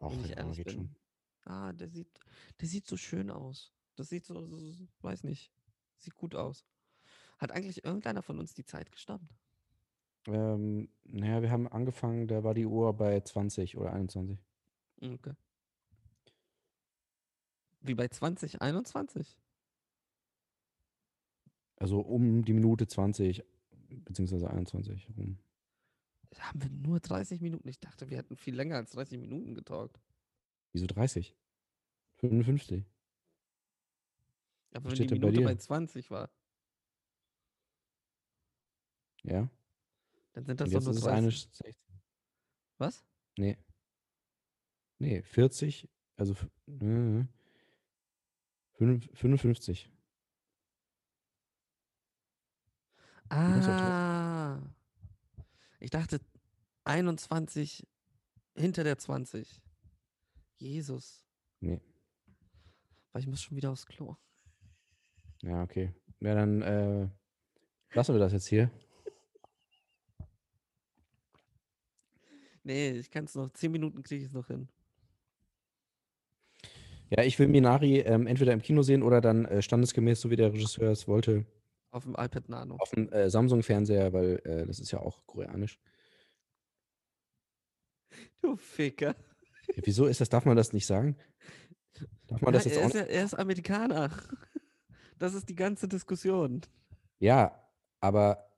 [0.00, 0.74] Auch wenn ich ja, ehrlich geht bin.
[0.74, 0.96] schon.
[1.44, 2.18] Ah, der sieht,
[2.60, 3.72] der sieht so schön aus.
[3.96, 5.52] Das sieht so, so, so weiß nicht,
[5.98, 6.64] sieht gut aus.
[7.38, 9.24] Hat eigentlich irgendeiner von uns die Zeit gestoppt?
[10.26, 14.38] Ähm, naja, wir haben angefangen, da war die Uhr bei 20 oder 21.
[15.00, 15.32] Okay.
[17.80, 19.38] Wie bei 2021?
[21.78, 23.44] Also um die Minute 20,
[24.04, 25.38] beziehungsweise 21 rum.
[26.30, 27.68] Da haben wir nur 30 Minuten.
[27.68, 30.00] Ich dachte, wir hätten viel länger als 30 Minuten getalkt.
[30.72, 31.34] Wieso 30?
[32.16, 32.84] 55.
[34.72, 35.44] Aber Was wenn die bei Minute dir?
[35.46, 36.30] bei 20 war,
[39.22, 39.48] Ja.
[40.32, 41.16] dann sind das doch nur ist es 30.
[41.16, 41.74] eine 16.
[42.78, 43.04] Was?
[43.38, 43.56] Nee.
[44.98, 47.24] Nee, 40, also f- äh,
[48.74, 49.88] fünf- 55.
[53.14, 54.58] muss doch Ah.
[55.80, 56.20] Ich dachte
[56.84, 57.86] 21
[58.54, 59.60] hinter der 20.
[60.58, 61.24] Jesus.
[61.60, 61.80] Nee.
[63.12, 64.16] Weil ich muss schon wieder aufs Klo.
[65.42, 65.92] Ja, okay.
[66.20, 67.08] Ja, dann äh,
[67.94, 68.70] lassen wir das jetzt hier.
[72.64, 73.50] Nee, ich kann es noch.
[73.50, 74.68] 10 Minuten kriege ich es noch hin.
[77.10, 80.36] Ja, ich will Minari ähm, entweder im Kino sehen oder dann äh, standesgemäß, so wie
[80.36, 81.46] der Regisseur es wollte,
[81.90, 82.76] Auf dem iPad Nano.
[82.78, 85.78] auf dem äh, Samsung-Fernseher, weil äh, das ist ja auch koreanisch.
[88.42, 89.14] Du Ficker.
[89.74, 90.28] Ja, wieso ist das?
[90.28, 91.16] Darf man das nicht sagen?
[92.26, 94.10] Darf man Ja, das jetzt er, auch ist, ja- er ist Amerikaner.
[95.18, 96.60] Das ist die ganze Diskussion.
[97.18, 97.60] Ja,
[98.00, 98.52] aber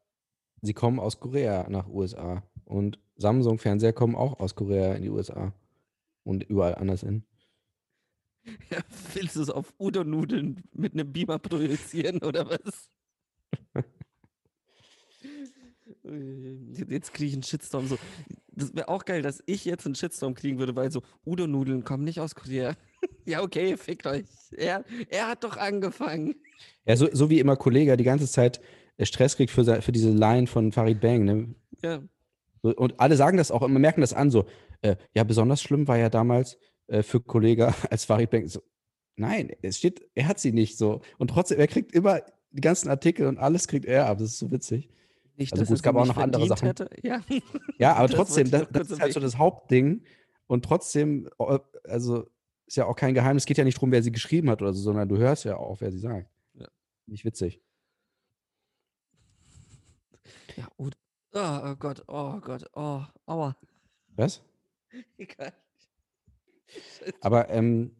[0.60, 2.46] sie kommen aus Korea nach USA.
[2.66, 5.54] Und Samsung-Fernseher kommen auch aus Korea in die USA.
[6.22, 7.24] Und überall anders hin.
[8.70, 8.78] Ja,
[9.14, 12.90] willst du es auf Udon-Nudeln mit einem Beamer projizieren oder was?
[13.74, 13.84] Ui,
[16.88, 17.86] Jetzt kriege ich einen Shitstorm.
[17.86, 17.98] So.
[18.48, 22.04] Das wäre auch geil, dass ich jetzt einen Shitstorm kriegen würde, weil so Udon-Nudeln kommen
[22.04, 22.74] nicht aus Korea.
[23.24, 24.26] ja, okay, fickt euch.
[24.56, 26.34] Er, er hat doch angefangen.
[26.84, 28.60] Ja, so, so wie immer Kollege die ganze Zeit
[28.96, 31.24] äh, Stress kriegt für, für diese Line von Farid Bang.
[31.24, 31.54] Ne?
[31.82, 32.02] Ja,
[32.62, 34.46] So, Und alle sagen das auch immer, merken das an, so,
[34.82, 36.58] äh, ja, besonders schlimm war ja damals
[36.88, 38.48] äh, für Kollege als Farid Bang.
[38.48, 38.62] So,
[39.16, 41.00] nein, es steht, er hat sie nicht so.
[41.18, 44.18] Und trotzdem, er kriegt immer die ganzen Artikel und alles kriegt er ab.
[44.18, 44.88] Das ist so witzig.
[45.40, 46.68] Nicht, Also gut, es gab auch noch andere Sachen.
[46.68, 46.88] Hätte.
[47.02, 47.20] Ja.
[47.78, 50.04] Ja, aber Das trotzdem, das, das ist halt so das Hauptding.
[50.46, 52.28] Und trotzdem, äh, also
[52.66, 54.72] ist ja auch kein Geheimnis, es geht ja nicht darum, wer sie geschrieben hat oder
[54.72, 56.30] so, sondern du hörst ja auch, wer sie sagt.
[56.54, 56.68] Ja.
[57.06, 57.60] Nicht witzig.
[60.56, 60.90] Ja, oh,
[61.32, 63.56] oh Gott, oh Gott, oh, aua.
[64.14, 64.42] Was?
[65.16, 65.52] Egal.
[67.20, 67.96] Aber ähm,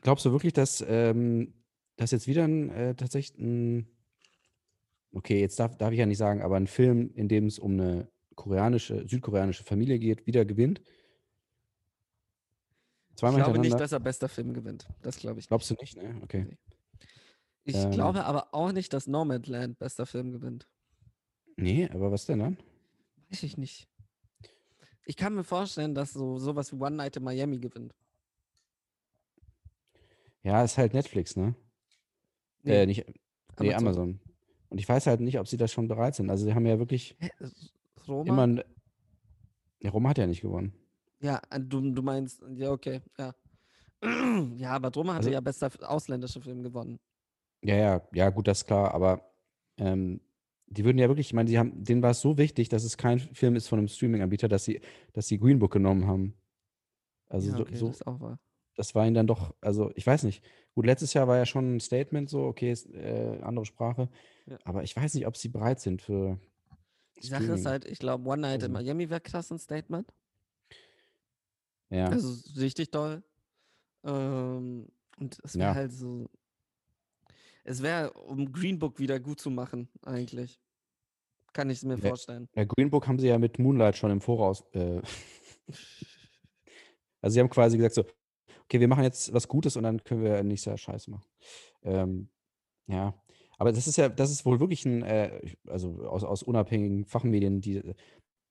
[0.00, 1.52] glaubst du wirklich, dass ähm,
[1.96, 3.88] das jetzt wieder ein, äh, tatsächlich ein,
[5.12, 7.72] okay, jetzt darf, darf ich ja nicht sagen, aber ein Film, in dem es um
[7.72, 10.80] eine koreanische, südkoreanische Familie geht, wieder gewinnt?
[13.10, 14.88] Ich Zweimal glaube nicht, dass er bester Film gewinnt.
[15.02, 15.48] Das glaube ich nicht.
[15.48, 16.18] Glaubst du nicht, ne?
[16.22, 16.56] Okay.
[17.64, 17.90] Ich Ähm.
[17.90, 20.68] glaube aber auch nicht, dass Nomadland bester Film gewinnt.
[21.56, 22.56] Nee, aber was denn dann?
[23.28, 23.88] Weiß ich nicht.
[25.04, 27.94] Ich kann mir vorstellen, dass so sowas wie One Night in Miami gewinnt.
[30.42, 31.54] Ja, ist halt Netflix, ne?
[32.62, 33.04] Nee, Äh, nicht,
[33.58, 34.20] nee, Amazon.
[34.70, 36.30] Und ich weiß halt nicht, ob sie das schon bereit sind.
[36.30, 37.30] Also sie haben ja wirklich Hä,
[38.08, 38.28] Roma?
[38.28, 38.62] immer ein,
[39.82, 40.72] ja, Roma hat ja nicht gewonnen.
[41.20, 43.34] Ja, äh, du, du meinst, ja, okay, ja.
[44.56, 46.98] ja, aber Roma hatte Also- ja bester ausländischer Film gewonnen.
[47.62, 49.30] Ja, ja, ja, gut, das ist klar, aber
[49.76, 50.20] ähm,
[50.66, 52.96] die würden ja wirklich, ich meine, die haben, denen war es so wichtig, dass es
[52.96, 54.80] kein Film ist von einem Streaming-Anbieter, dass sie,
[55.12, 56.34] dass sie Green Book genommen haben.
[57.28, 58.38] Also ja, so, okay, so, das ist auch wahr.
[58.80, 60.42] Das war ihnen dann doch, also ich weiß nicht.
[60.74, 64.08] Gut, letztes Jahr war ja schon ein Statement so, okay, ist äh, andere Sprache,
[64.46, 64.58] Ja.
[64.64, 66.38] aber ich weiß nicht, ob sie bereit sind für
[67.22, 70.10] Die Sache ist halt, ich glaube, One Night in Also- Miami wäre krass ein Statement.
[71.90, 73.22] Ja, Also richtig toll.
[74.04, 75.74] Ähm, und es wäre Ja.
[75.74, 76.30] halt so.
[77.64, 80.58] Es wäre, um Green Book wieder gut zu machen, eigentlich.
[81.52, 82.08] Kann ich es mir Ja.
[82.08, 82.48] vorstellen.
[82.54, 84.64] ja, Green Book haben sie ja mit Moonlight schon im Voraus.
[84.72, 85.02] Äh,
[87.20, 88.04] also sie haben quasi gesagt so,
[88.70, 91.28] okay, wir machen jetzt was Gutes und dann können wir nächstes Jahr Scheiße machen.
[91.82, 92.28] Ähm,
[92.86, 93.20] ja,
[93.58, 97.60] aber das ist ja, das ist wohl wirklich ein, äh, also aus, aus unabhängigen Fachmedien,
[97.60, 97.82] die,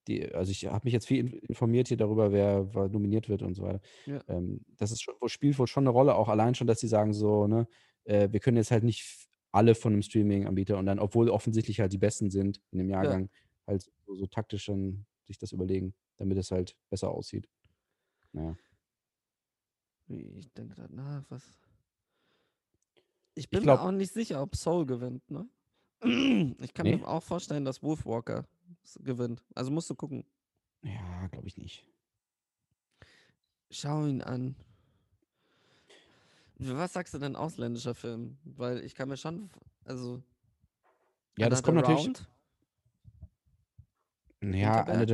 [0.08, 3.44] die, also ich habe mich jetzt viel in- informiert hier darüber, wer, wer nominiert wird
[3.44, 3.80] und so weiter.
[4.06, 4.22] Ja.
[4.28, 7.14] Ähm, das ist schon, spielt wohl schon eine Rolle, auch allein schon, dass sie sagen
[7.14, 7.66] so, ne,
[8.04, 11.94] äh, wir können jetzt halt nicht alle von einem Streaming-Anbieter und dann, obwohl offensichtlich halt
[11.94, 13.30] die Besten sind in dem Jahrgang,
[13.66, 17.48] halt so, so taktisch dann sich das überlegen, damit es halt besser aussieht.
[18.34, 18.56] Ja.
[20.10, 21.44] Ich denke gerade nach, was.
[23.36, 25.48] Ich bin glaub- mir auch nicht sicher, ob Soul gewinnt, ne?
[26.62, 26.98] Ich kann Nee?
[26.98, 28.46] mir auch vorstellen, dass Wolfwalker
[29.00, 29.44] gewinnt.
[29.56, 30.26] Also musst du gucken.
[30.82, 31.86] Ja, glaube ich nicht.
[33.70, 34.56] Schau ihn an.
[36.58, 38.38] Was sagst du denn ausländischer Film?
[38.44, 39.50] Weil ich kann mir schon,
[39.86, 40.22] also.
[41.38, 42.12] Ja, das kommt natürlich.
[44.42, 45.06] Ja,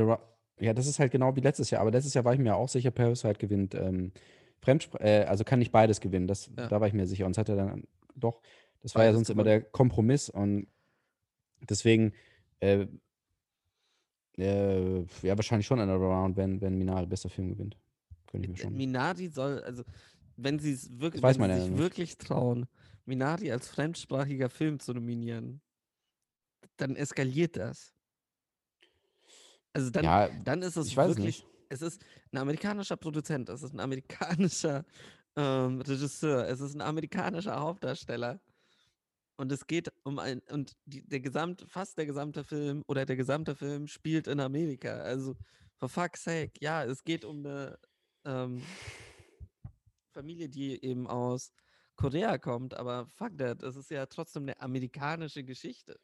[0.58, 1.82] ja, das ist halt genau wie letztes Jahr.
[1.82, 3.74] Aber letztes Jahr war ich mir auch sicher, Parasite gewinnt.
[3.74, 4.12] Ähm,
[4.66, 6.26] Fremdspr äh, also kann nicht beides gewinnen.
[6.26, 6.66] Das, Ja.
[6.66, 7.24] Da war ich mir sicher.
[7.24, 7.84] Und es hat er dann
[8.16, 8.42] doch.
[8.82, 9.62] Das war ja Beides sonst immer gewonnen.
[9.62, 10.28] der Kompromiss.
[10.28, 10.66] Und
[11.68, 12.12] deswegen,
[12.58, 12.86] äh,
[14.36, 17.76] äh, ja, wahrscheinlich schon Another Round, wenn, wenn Minari bester Film gewinnt.
[18.26, 18.76] Könnte ich mir schon.
[18.76, 19.84] Minari soll, also
[20.36, 21.78] wenn sie es wirklich, weiß wenn sie sich nicht.
[21.78, 22.66] wirklich trauen,
[23.04, 25.60] Minari als fremdsprachiger Film zu nominieren,
[26.76, 27.92] dann eskaliert das.
[29.72, 31.46] Also dann, ja, dann ist es ich es wirklich, nicht.
[31.68, 34.84] Es ist ein amerikanischer Produzent, es ist ein amerikanischer
[35.36, 38.40] ähm, Regisseur, es ist ein amerikanischer Hauptdarsteller.
[39.38, 43.16] Und es geht um ein, und die, der gesamte, fast der gesamte Film oder der
[43.16, 44.96] gesamte Film spielt in Amerika.
[45.00, 45.36] Also,
[45.76, 47.78] for fuck's sake, ja, es geht um eine
[48.24, 48.62] ähm,
[50.10, 51.52] Familie, die eben aus
[51.96, 55.98] Korea kommt, aber fuck that, es ist ja trotzdem eine amerikanische Geschichte.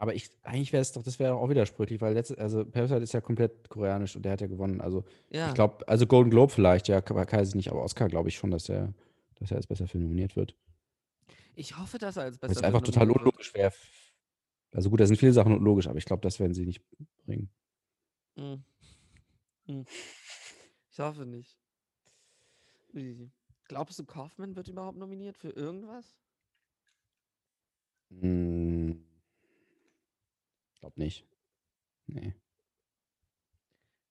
[0.00, 3.12] Aber ich, eigentlich wäre es doch, das wäre auch widersprüchlich, weil letzte, also Parasite ist
[3.12, 4.80] ja komplett koreanisch und der hat ja gewonnen.
[4.80, 8.30] Also Ja, ich glaube, also Golden Globe vielleicht, ja, kann ich nicht, aber Oscar glaube
[8.30, 8.94] ich schon, dass er,
[9.34, 10.56] dass er als besser Film nominiert wird.
[11.54, 13.34] ich hoffe, dass er als besser es einfach total nominiert wird.
[13.34, 13.72] unlogisch wäre.
[14.72, 16.82] Also gut, da sind viele Sachen unlogisch, aber ich glaube, das werden sie nicht
[17.26, 17.50] bringen.
[18.36, 18.64] Hm.
[19.66, 19.84] Hm.
[20.92, 21.58] Ich hoffe nicht.
[23.68, 26.16] Glaubst du, Kaufman wird überhaupt nominiert für irgendwas?
[28.10, 29.04] Hm,
[30.80, 31.26] glaube nicht.
[32.06, 32.34] Nee.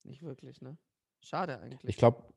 [0.04, 0.78] Nicht wirklich, ne?
[1.20, 1.84] Schade eigentlich.
[1.84, 2.32] Ich glaube,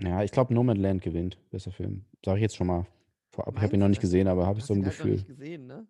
[0.00, 1.38] ja, ich glaube, No Man Land gewinnt.
[1.50, 2.04] Besser Film.
[2.24, 2.86] Sage ich jetzt schon mal
[3.30, 3.56] vorab.
[3.56, 5.16] Ich habe ihn noch nicht gesehen, aber habe ich so ein ihn halt noch Gefühl.
[5.16, 5.86] nicht gesehen, ne?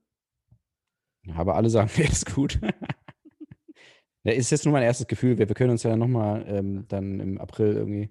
[1.35, 2.61] Aber alle sagen, er ist gut.
[4.25, 5.39] ja, ist jetzt nur mein erstes Gefühl.
[5.39, 8.05] Wir, wir können uns ja nochmal ähm, dann im April irgendwie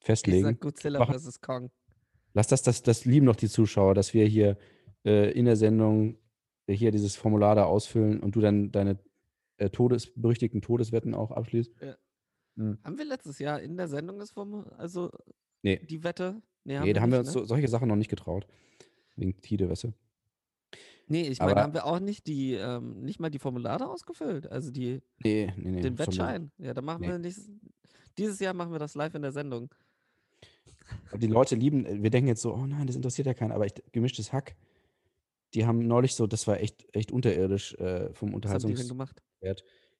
[0.00, 0.44] Ich festlegen.
[0.44, 1.40] sag Godzilla vs.
[1.40, 1.70] Kong.
[2.32, 4.56] Lass das, das, das lieben doch die Zuschauer, dass wir hier
[5.04, 6.18] äh, in der Sendung
[6.68, 8.98] hier dieses Formular da ausfüllen und du dann deine
[9.58, 11.72] äh, Todes, berüchtigten Todeswetten auch abschließt.
[12.56, 15.10] Haben wir letztes Jahr in der Sendung das Form also
[15.62, 16.40] Nee, die Wette?
[16.64, 17.32] nee da haben wir uns ne?
[17.32, 18.46] so, solche Sachen noch nicht getraut.
[19.16, 19.92] Wegen Tide, weißt du?
[21.06, 24.50] Nee, ich meine, aber- haben wir auch nicht die, ähm, nicht mal die Formulare ausgefüllt,
[24.50, 25.80] also die, Nee, nee, nee.
[25.82, 26.50] den haben Wettschein.
[26.58, 27.08] Ja, dann machen Nee.
[27.08, 27.50] wir nächstes,
[28.16, 29.74] dieses Jahr machen wir das live in der Sendung.
[31.16, 33.66] Die Leute lieben, äh, wir denken jetzt so, oh nein, das interessiert ja keinen, aber
[33.66, 34.54] ich, gemischtes Hack,
[35.54, 38.74] die haben neulich so, das war echt, echt unterirdisch äh, vom haben die?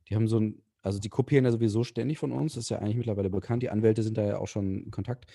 [0.08, 2.78] Die haben so ein, also die kopieren ja sowieso ständig von uns, das ist ja
[2.78, 5.26] eigentlich mittlerweile bekannt, die Anwälte sind da ja auch schon in Kontakt.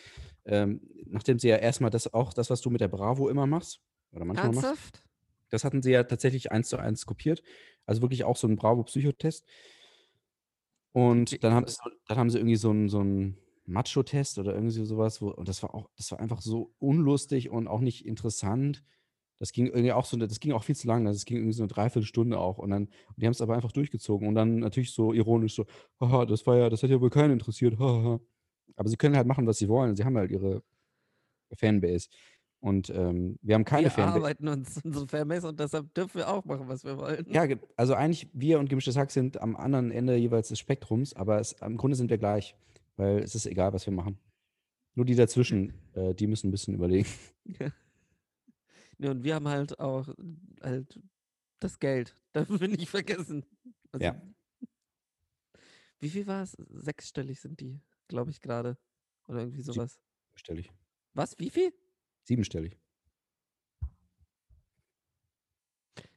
[0.45, 3.82] Ähm, nachdem sie ja erstmal das auch, das, was du mit der Bravo immer machst,
[4.11, 5.03] oder manchmal machst, Ernsthaft?
[5.49, 7.43] das hatten sie ja tatsächlich eins zu eins kopiert.
[7.86, 9.45] Also wirklich auch so ein Bravo-Psychotest.
[10.91, 14.53] Und dann haben, sie, so- dann haben sie irgendwie so einen, so einen Macho-Test oder
[14.53, 18.05] irgendwie sowas, wo, und das war auch, das war einfach so unlustig und auch nicht
[18.05, 18.84] interessant.
[19.39, 21.53] Das ging irgendwie auch so, das ging auch viel zu lang, also es ging irgendwie
[21.53, 22.57] so eine Dreiviertelstunde auch.
[22.57, 25.65] Und dann, und die haben es aber einfach durchgezogen und dann natürlich so ironisch so,
[25.99, 28.19] haha, das war ja, das hat ja wohl keinen interessiert, haha.
[28.75, 29.95] Aber sie können halt machen, was sie wollen.
[29.95, 30.61] Sie haben halt ihre
[31.53, 32.09] Fanbase.
[32.61, 34.17] Und ähm, wir haben keine wir Fanbase.
[34.17, 37.25] arbeiten uns unsere Fanbase und deshalb dürfen wir auch machen, was wir wollen.
[37.29, 41.39] Ja, also eigentlich wir und gemischtes Hack sind am anderen Ende jeweils des Spektrums, aber
[41.39, 42.55] es, im Grunde sind wir gleich,
[42.97, 44.19] weil es ist egal, was wir machen.
[44.95, 47.07] Nur die dazwischen, äh, die müssen ein bisschen überlegen.
[48.99, 50.07] Ja, und wir haben halt auch
[50.61, 50.99] halt
[51.59, 52.15] das Geld.
[52.35, 53.45] Dürfen wir nicht vergessen.
[53.91, 54.21] Also, Ja.
[56.01, 56.55] Wie viel war es?
[56.69, 58.77] Sechsstellig sind die, glaube ich, gerade.
[59.27, 59.99] Oder irgendwie sowas.
[60.29, 60.71] Siebenstellig.
[61.13, 61.37] Was?
[61.39, 61.73] Wie viel?
[62.23, 62.77] Siebenstellig.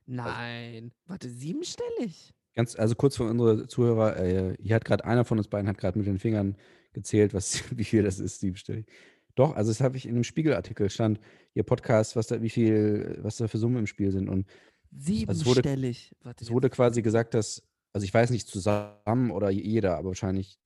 [0.07, 0.93] Nein.
[1.07, 2.33] Warte, siebenstellig?
[2.55, 5.79] Ganz, also kurz für unsere Zuhörer, äh, hier hat gerade einer von uns beiden hat
[5.79, 6.57] gerade mit den Fingern
[6.93, 8.87] gezählt, was, wie viel das ist, siebenstellig.
[9.35, 11.19] Doch, also das habe ich in einem Spiegelartikel stand,
[11.55, 14.29] ihr Podcast, was da, wie viel, was da für Summen im Spiel sind.
[14.29, 14.47] Und
[14.93, 16.15] Also es wurde- Siebenstellig.
[16.39, 17.63] Es wurde quasi gesagt, dass,
[17.93, 20.59] also ich weiß nicht zusammen oder jeder, aber wahrscheinlich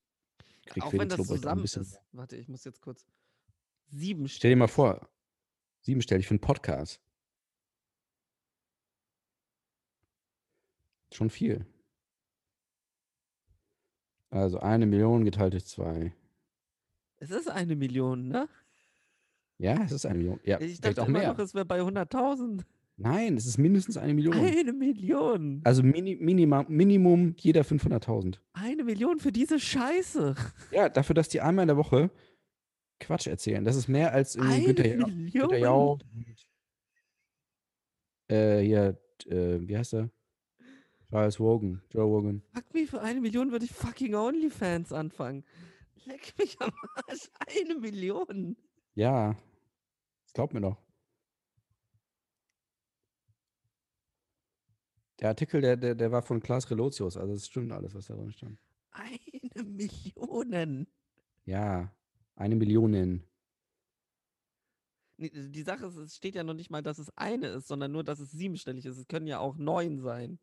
[0.65, 1.81] kriegt Auch Felix wenn das auch ein zusammen bisschen.
[1.83, 1.99] ist.
[2.11, 3.05] Warte, ich muss jetzt kurz.
[3.89, 4.37] Siebenstellig.
[4.37, 5.09] Stell dir mal vor,
[5.81, 6.99] siebenstellig für einen Podcast.
[11.13, 11.65] Schon viel.
[14.29, 16.13] Also eine Million geteilt durch zwei.
[17.19, 18.47] Es ist eine Million, ne?
[19.57, 20.39] Ja, es ist eine Million.
[20.43, 21.29] Ja, Ich dachte auch immer mehr.
[21.33, 22.61] noch, es wäre bei 100.000.
[22.99, 24.33] Nein, es ist mindestens eine Million.
[24.35, 25.61] Eine Million.
[25.63, 28.39] Also Mini, Minima, Minimum jeder 500.000.
[28.53, 30.35] Eine Million für diese Scheiße.
[30.71, 32.09] Ja, dafür, dass die einmal in der Woche
[32.99, 33.63] Quatsch erzählen.
[33.63, 35.31] Das ist mehr als irgendwie Eine Günther, Ja- Million.
[35.31, 35.99] Günther Jauch.
[38.29, 40.09] Äh, hier, äh, wie heißt er?
[41.09, 42.41] Charles Wogan, Joe Wogan.
[42.53, 45.45] Fuck me, für eine Million würde ich fucking OnlyFans anfangen.
[46.07, 47.29] Leck mich am Arsch.
[47.47, 48.55] Eine Million.
[48.95, 49.35] Ja,
[50.33, 50.77] glaub mir doch.
[55.19, 58.15] Der Artikel, der, der, der war von Klaas Relotius, also es stimmt alles, was da
[58.15, 58.59] drin stand.
[58.91, 60.87] Eine Million.
[61.45, 61.91] Ja,
[62.35, 63.23] eine Million.
[65.17, 68.03] Die Sache ist, es steht ja noch nicht mal, dass es eine ist, sondern nur,
[68.03, 68.97] dass es siebenstellig ist.
[68.97, 70.39] Es können ja auch neun sein.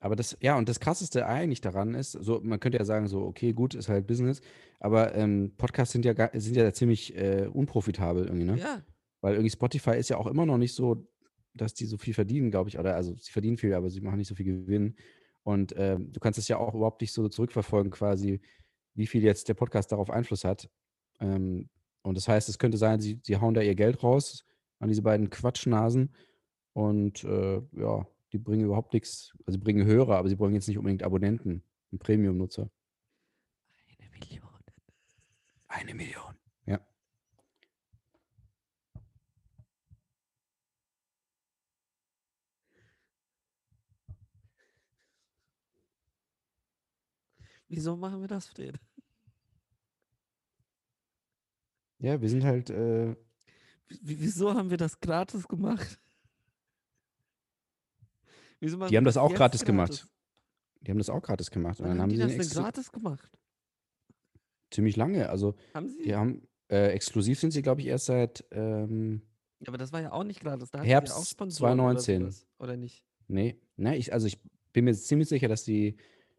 [0.00, 3.22] Aber das, ja, und das Krasseste eigentlich daran ist, so, man könnte ja sagen, so,
[3.22, 4.40] okay, gut, ist halt Business,
[4.78, 8.56] aber ähm, Podcasts sind ja, gar, sind ja ziemlich äh, unprofitabel irgendwie, ne?
[8.56, 8.82] Ja,
[9.20, 11.06] Weil irgendwie Spotify ist ja auch immer noch nicht so,
[11.52, 12.78] dass die so viel verdienen, glaube ich.
[12.78, 14.96] Oder also sie verdienen viel, aber sie machen nicht so viel Gewinn.
[15.42, 18.40] Und ähm, du kannst es ja auch überhaupt nicht so zurückverfolgen, quasi,
[18.94, 20.70] wie viel jetzt der Podcast darauf Einfluss hat.
[21.20, 21.68] Ähm,
[22.02, 24.46] und das heißt, es könnte sein, sie, sie hauen da ihr Geld raus
[24.78, 26.14] an diese beiden Quatschnasen
[26.72, 29.32] und äh, ja, die bringen überhaupt nichts.
[29.46, 32.70] Also sie bringen Hörer, aber sie bringen jetzt nicht unbedingt Abonnenten und Premium-Nutzer.
[33.98, 34.48] eine Million.
[35.68, 36.34] Eine Million.
[36.66, 36.80] Ja.
[47.68, 48.78] Wieso machen wir das, Fred?
[51.98, 53.14] Ja, wir sind halt, äh,
[54.02, 55.98] Wie- Wieso haben wir das gratis gemacht?
[58.60, 60.06] Die haben das auch jetzt gratis gemacht.
[60.82, 61.80] die haben das auch gratis gemacht.
[61.80, 63.30] Und dann haben die das den denn gratis gemacht?
[64.70, 65.28] ziemlich lange.
[65.28, 66.02] Also Haben sie?
[66.02, 69.22] die haben, äh, exklusiv sind sie, glaube ich, erst seit, ähm,
[69.66, 70.70] aber das war ja auch nicht gratis.
[70.70, 72.20] Da Herbst ja auch Sponsoren oder 2019.
[72.20, 73.04] sowas, Oder nicht?
[73.28, 74.40] Nee, ne, ich, also ich
[74.72, 75.96] bin mir ziemlich sicher, dass die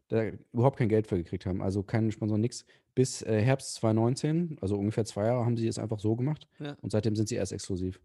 [0.08, 1.62] da überhaupt kein Geld für gekriegt haben.
[1.62, 2.64] Also keinen Sponsor, nix.
[2.94, 6.46] Bis äh, Herbst 2019, also ungefähr zwei Jahre, haben sie es einfach so gemacht.
[6.58, 6.76] Ja.
[6.82, 8.00] Und seitdem sind sie erst exklusiv.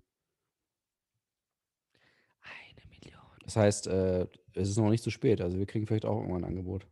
[2.41, 3.22] Eine Million.
[3.48, 5.39] Das heißt, äh, es ist noch nicht zu spät.
[5.41, 6.86] Also wir kriegen vielleicht auch irgendwann ein Angebot.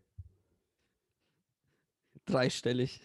[2.25, 3.01] Dreistellig.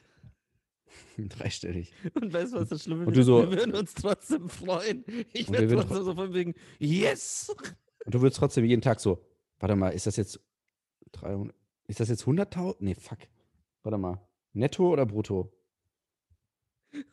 [1.18, 1.92] Dreistellig.
[2.14, 3.26] Und weißt du, was das Schlimme ist?
[3.26, 5.04] so- wir würden uns trotzdem freuen.
[5.32, 7.52] Ich werde trotzdem so von wegen, yes!
[8.04, 9.20] Und du würdest trotzdem jeden Tag so,
[9.58, 10.40] warte mal, ist das jetzt
[11.12, 11.54] 300,
[11.88, 12.76] ist das jetzt 100.000?
[12.78, 13.18] Nee, fuck.
[13.82, 14.24] Warte mal.
[14.52, 15.52] Netto oder brutto?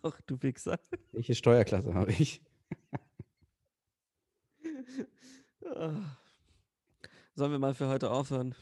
[0.03, 0.79] Ach, du Wichser.
[1.13, 2.41] Welche Steuerklasse habe ich?
[7.37, 8.55] Sollen wir mal für heute aufhören?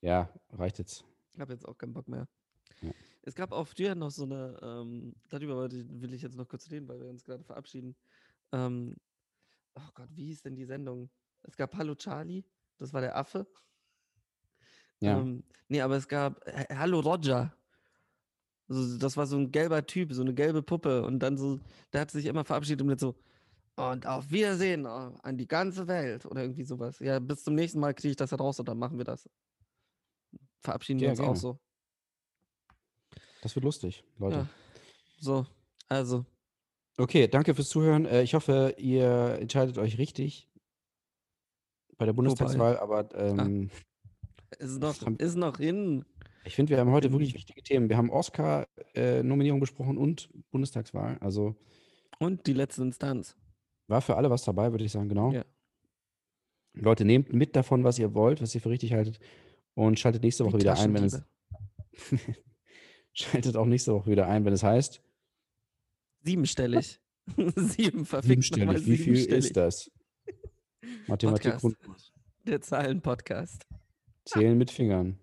[0.00, 1.04] Ja, reicht jetzt.
[1.34, 2.26] Ich habe jetzt auch keinen Bock mehr.
[2.82, 2.90] Ja.
[3.22, 6.88] Es gab auch früher noch so eine, ähm, darüber will ich jetzt noch kurz reden,
[6.88, 7.94] weil wir uns gerade verabschieden.
[8.50, 8.96] Ähm,
[9.76, 11.08] oh Gott, wie hieß denn die Sendung?
[11.44, 12.42] Es gab Hallo Charlie,
[12.78, 13.46] das war der Affe.
[14.98, 15.20] Ja.
[15.20, 17.54] Ähm, nee, aber es gab äh, Hallo Roger.
[18.68, 21.04] Also, das war so ein gelber Typ, so eine gelbe Puppe.
[21.04, 21.60] Und dann so,
[21.92, 23.14] der hat sich immer verabschiedet und jetzt so,
[23.78, 24.88] und auf Wiedersehen äh,
[25.22, 26.98] an die ganze Welt oder irgendwie sowas.
[26.98, 29.28] Ja, bis zum nächsten Mal kriege ich das raus und dann machen wir das.
[30.60, 31.38] Verabschieden wir Ja, uns auch gerne.
[31.38, 31.58] so.
[33.42, 34.36] Das wird lustig, Leute.
[34.36, 34.48] Ja.
[35.20, 35.46] So,
[35.88, 36.24] also,
[37.00, 38.06] Okay, danke fürs Zuhören.
[38.06, 40.50] Äh, ich hoffe, ihr entscheidet euch richtig
[41.96, 43.70] bei der Bundestagswahl, aber ähm,
[44.58, 46.04] ist noch, haben- ist noch hin.
[46.44, 47.88] ich finde, wir haben heute wirklich wichtige Themen.
[47.88, 51.18] Wir haben Oscar-Nominierung besprochen und Bundestagswahl.
[51.20, 51.54] Also
[52.18, 53.36] Und die letzte Instanz.
[53.88, 55.32] War für alle was dabei, würde ich sagen, genau.
[55.32, 55.44] Ja.
[56.74, 59.18] Leute, nehmt mit davon, was ihr wollt, was ihr für richtig haltet
[59.74, 61.22] und schaltet nächste Die Woche wieder ein, wenn es
[63.12, 65.02] schaltet auch nächste Woche wieder ein, wenn es heißt
[66.20, 67.00] Siebenstellig.
[67.56, 68.86] Sieben verfickt siebenstellig.
[68.86, 69.44] Wie viel siebenstellig.
[69.44, 69.90] ist das?
[71.06, 71.60] Mathematik Podcast.
[71.60, 72.12] Grundkurs.
[72.46, 73.66] Der Zahlen-Podcast.
[74.24, 75.18] Zählen mit Fingern.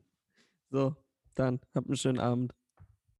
[0.69, 0.95] So,
[1.33, 2.53] dann habt einen schönen Abend.